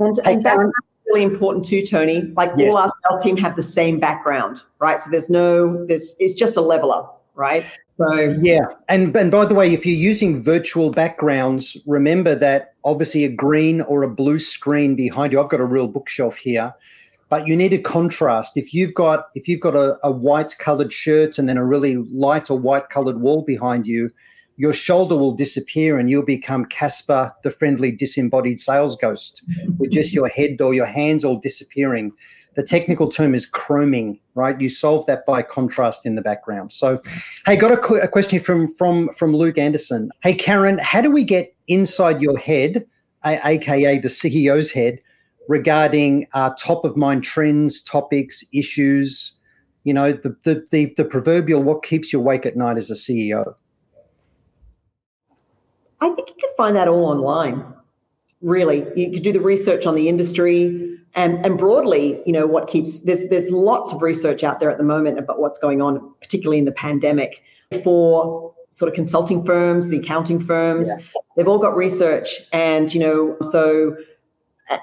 [0.00, 0.66] And, hey, and that's
[1.06, 2.22] really important too, Tony.
[2.36, 2.74] Like yes.
[2.74, 4.98] all our sales team have the same background, right?
[4.98, 7.06] So there's no, there's it's just a leveler,
[7.36, 7.64] right?
[7.98, 13.24] So yeah, and and by the way, if you're using virtual backgrounds, remember that obviously
[13.24, 15.40] a green or a blue screen behind you.
[15.40, 16.74] I've got a real bookshelf here,
[17.30, 18.56] but you need a contrast.
[18.56, 21.96] If you've got if you've got a, a white colored shirt and then a really
[21.96, 24.10] light or white colored wall behind you,
[24.56, 29.42] your shoulder will disappear and you'll become Casper, the friendly disembodied sales ghost,
[29.78, 32.12] with just your head or your hands all disappearing
[32.56, 34.58] the technical term is chroming, right?
[34.60, 36.72] You solve that by contrast in the background.
[36.72, 37.00] So,
[37.44, 40.10] hey, got a, a question from from from Luke Anderson.
[40.22, 42.86] Hey, Karen, how do we get inside your head,
[43.24, 44.98] aka the CEO's head,
[45.48, 49.38] regarding uh, top of mind trends, topics, issues.
[49.84, 52.94] You know, the, the the the proverbial what keeps you awake at night as a
[52.94, 53.54] CEO.
[56.00, 57.64] I think you can find that all online.
[58.40, 62.68] Really, you can do the research on the industry and and broadly, you know, what
[62.68, 66.14] keeps there's there's lots of research out there at the moment about what's going on,
[66.20, 67.42] particularly in the pandemic,
[67.82, 70.86] for sort of consulting firms, the accounting firms.
[70.88, 71.22] Yeah.
[71.36, 73.96] They've all got research, and you know, so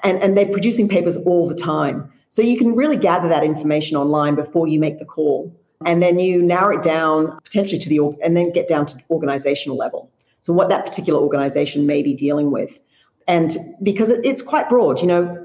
[0.02, 2.12] and and they're producing papers all the time.
[2.28, 5.54] So you can really gather that information online before you make the call,
[5.86, 9.76] and then you narrow it down potentially to the and then get down to organizational
[9.76, 10.10] level.
[10.40, 12.80] So what that particular organization may be dealing with.
[13.26, 15.43] And because it's quite broad, you know,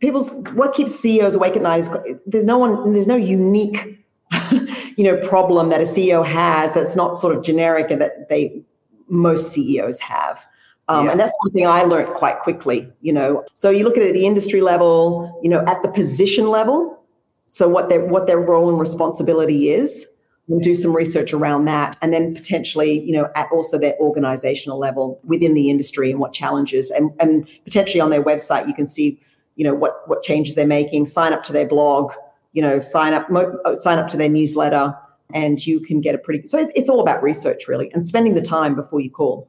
[0.00, 1.90] people's what keeps CEOs awake at night is
[2.26, 4.04] there's no one, there's no unique,
[4.50, 8.62] you know, problem that a CEO has that's not sort of generic and that they
[9.08, 10.44] most CEOs have.
[10.88, 11.12] Um, yeah.
[11.12, 13.44] And that's one thing I learned quite quickly, you know.
[13.54, 17.02] So you look at it at the industry level, you know, at the position level.
[17.48, 20.06] So what their what their role and responsibility is,
[20.48, 24.78] and do some research around that and then potentially you know at also their organizational
[24.78, 28.86] level within the industry and what challenges and, and potentially on their website you can
[28.86, 29.20] see
[29.58, 32.12] you know what what changes they're making sign up to their blog
[32.52, 34.94] you know sign up mo- uh, sign up to their newsletter
[35.34, 38.34] and you can get a pretty so it's, it's all about research really and spending
[38.34, 39.46] the time before you call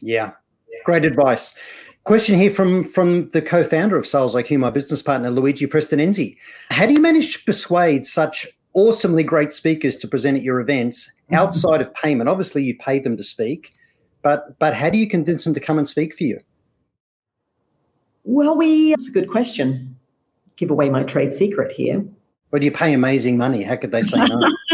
[0.00, 0.32] yeah
[0.84, 1.54] great advice
[2.04, 6.36] Question here from from the co-founder of Sales IQ, my business partner Luigi Prestinenzi.
[6.70, 11.08] How do you manage to persuade such awesomely great speakers to present at your events
[11.08, 11.34] mm-hmm.
[11.34, 12.28] outside of payment.
[12.28, 13.72] Obviously, you pay them to speak,
[14.22, 16.38] but but how do you convince them to come and speak for you?
[18.26, 19.96] Well, we it's a good question.
[20.56, 22.04] Give away my trade secret here.
[22.50, 23.62] Well, you pay amazing money.
[23.62, 24.26] How could they say no?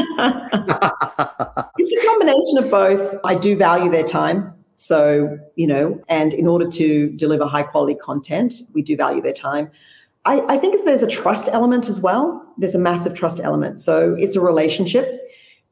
[1.76, 3.20] it's a combination of both.
[3.24, 4.54] I do value their time.
[4.76, 9.34] So, you know, and in order to deliver high quality content, we do value their
[9.34, 9.70] time.
[10.24, 12.42] I, I think there's a trust element as well.
[12.56, 13.80] There's a massive trust element.
[13.80, 15.20] So it's a relationship.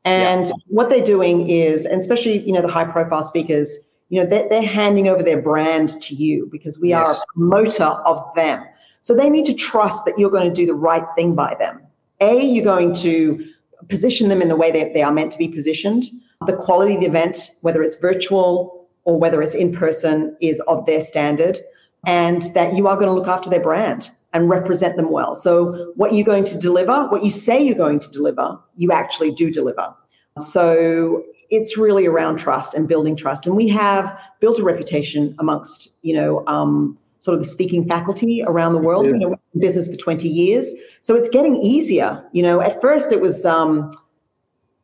[0.05, 0.53] And yeah.
[0.67, 3.79] what they're doing is, and especially, you know, the high profile speakers,
[4.11, 7.09] you know, they're, they're handing over their brand to you because we yes.
[7.09, 8.65] are a promoter of them.
[9.01, 11.81] So they need to trust that you're going to do the right thing by them.
[12.21, 13.47] A, you're going to
[13.89, 16.05] position them in the way that they are meant to be positioned.
[16.47, 20.85] The quality of the event, whether it's virtual or whether it's in person, is of
[20.87, 21.61] their standard.
[22.05, 25.35] And that you are going to look after their brand and represent them well.
[25.35, 29.33] So, what you're going to deliver, what you say you're going to deliver, you actually
[29.33, 29.95] do deliver.
[30.39, 33.47] So, it's really around trust and building trust.
[33.47, 38.43] And we have built a reputation amongst, you know, um, sort of the speaking faculty
[38.47, 39.07] around the world.
[39.07, 39.13] Yeah.
[39.13, 42.25] You know, business for 20 years, so it's getting easier.
[42.33, 43.93] You know, at first it was um,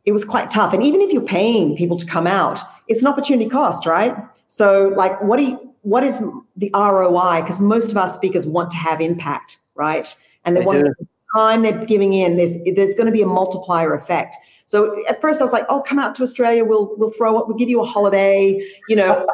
[0.05, 3.07] it was quite tough, and even if you're paying people to come out, it's an
[3.07, 4.17] opportunity cost, right?
[4.49, 6.21] So, like, what do you what is
[6.57, 7.43] the ROI?
[7.43, 10.14] Because most of our speakers want to have impact, right?
[10.45, 11.07] And they, they want the
[11.37, 12.37] time they're giving in.
[12.37, 14.37] There's there's going to be a multiplier effect.
[14.67, 16.64] So at first I was like, oh, come out to Australia.
[16.64, 17.47] We'll we'll throw it.
[17.49, 18.61] We'll give you a holiday.
[18.89, 19.27] You know,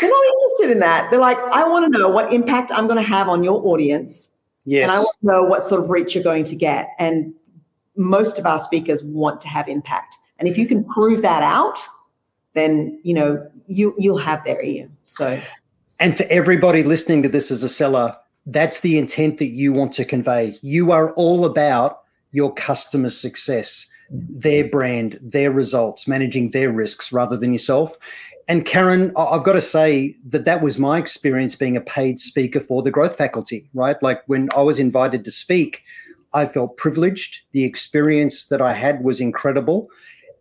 [0.00, 1.10] they're not interested in that.
[1.10, 4.30] They're like, I want to know what impact I'm going to have on your audience.
[4.64, 4.90] Yes.
[4.90, 6.90] And I want to know what sort of reach you're going to get.
[6.98, 7.32] And
[7.96, 10.16] most of our speakers want to have impact.
[10.38, 11.78] And if you can prove that out,
[12.54, 14.88] then you know you you'll have their ear.
[15.04, 15.38] So
[16.00, 19.92] and for everybody listening to this as a seller, that's the intent that you want
[19.92, 20.56] to convey.
[20.62, 22.02] You are all about
[22.32, 27.96] your customer success, their brand, their results, managing their risks rather than yourself.
[28.48, 32.60] And Karen, I've got to say that that was my experience being a paid speaker
[32.60, 34.00] for the growth faculty, right?
[34.02, 35.82] Like when I was invited to speak,
[36.32, 37.40] I felt privileged.
[37.52, 39.88] The experience that I had was incredible.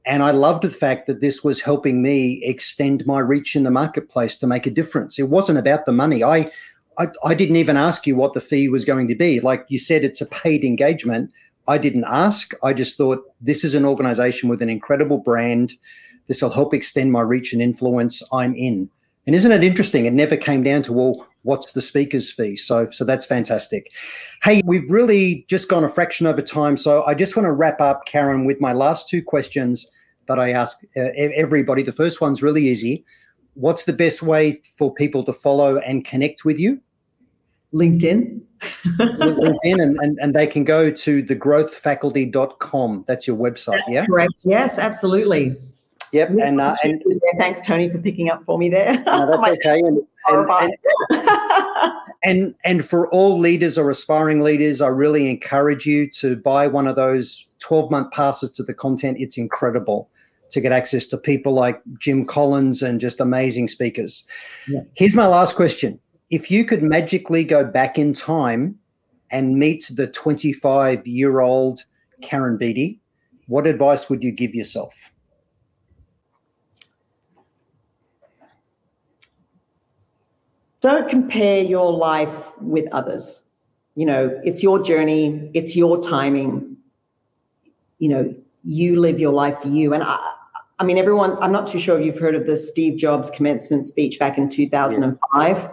[0.06, 3.72] And I loved the fact that this was helping me extend my reach in the
[3.72, 5.18] marketplace to make a difference.
[5.18, 6.24] It wasn't about the money.
[6.24, 6.52] I,
[7.00, 9.40] I, I didn't even ask you what the fee was going to be.
[9.40, 11.32] Like you said, it's a paid engagement.
[11.68, 12.54] I didn't ask.
[12.64, 15.74] I just thought this is an organization with an incredible brand.
[16.28, 18.22] This will help extend my reach and influence.
[18.32, 18.90] I'm in.
[19.26, 20.06] And isn't it interesting?
[20.06, 22.56] It never came down to, well, what's the speaker's fee?
[22.56, 23.92] So, so that's fantastic.
[24.44, 26.78] Hey, we've really just gone a fraction over time.
[26.78, 29.92] So I just want to wrap up, Karen, with my last two questions
[30.28, 31.82] that I ask uh, everybody.
[31.82, 33.04] The first one's really easy.
[33.56, 36.80] What's the best way for people to follow and connect with you?
[37.74, 38.42] LinkedIn.
[38.98, 43.06] LinkedIn, and, and, and they can go to thegrowthfaculty.com.
[43.08, 44.06] That's your website, That's yeah?
[44.06, 44.42] Correct.
[44.44, 45.56] Yes, absolutely.
[46.14, 46.30] Yep.
[46.42, 47.04] And, uh, and
[47.38, 49.04] thanks, Tony, for picking up for me there.
[49.06, 49.80] No, that's okay.
[49.80, 50.00] And,
[50.30, 50.50] and,
[51.10, 51.92] and,
[52.24, 56.88] and, and for all leaders or aspiring leaders, I really encourage you to buy one
[56.88, 59.18] of those 12 month passes to the content.
[59.20, 60.10] It's incredible
[60.52, 64.26] to get access to people like Jim Collins and just amazing speakers.
[64.68, 64.82] Yeah.
[64.94, 66.00] Here's my last question
[66.36, 68.78] if you could magically go back in time
[69.32, 71.86] and meet the 25 year old
[72.22, 73.00] Karen Beattie,
[73.48, 74.94] what advice would you give yourself?
[80.82, 83.40] Don't compare your life with others.
[83.96, 86.76] You know, it's your journey, it's your timing.
[88.00, 89.94] You know, you live your life for you.
[89.94, 90.20] And I,
[90.80, 93.86] I mean, everyone, I'm not too sure if you've heard of the Steve Jobs commencement
[93.86, 95.58] speech back in 2005.
[95.58, 95.70] Yeah.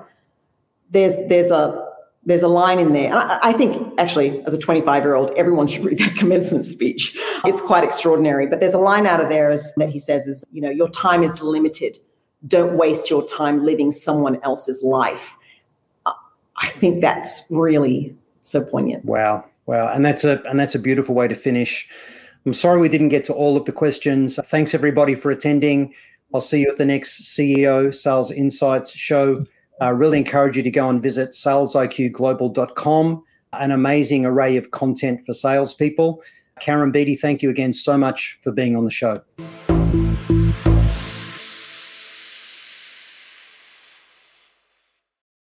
[0.93, 1.89] There's, there's a,
[2.25, 3.07] there's a line in there.
[3.07, 7.19] And I, think actually, as a 25 year old, everyone should read that commencement speech.
[7.45, 8.47] It's quite extraordinary.
[8.47, 10.89] But there's a line out of there is, that he says is, you know, your
[10.91, 11.99] time is limited.
[12.47, 15.35] Don't waste your time living someone else's life.
[16.63, 19.05] I think that's really so poignant.
[19.05, 19.45] Wow.
[19.67, 19.93] Wow.
[19.93, 21.89] And that's a and that's a beautiful way to finish.
[22.47, 24.39] I'm sorry we didn't get to all of the questions.
[24.47, 25.95] Thanks everybody for attending.
[26.35, 29.45] I'll see you at the next CEO Sales Insights show.
[29.83, 33.25] I uh, really encourage you to go and visit salesiqglobal.com,
[33.55, 36.23] an amazing array of content for salespeople.
[36.61, 39.23] Karen Beattie, thank you again so much for being on the show.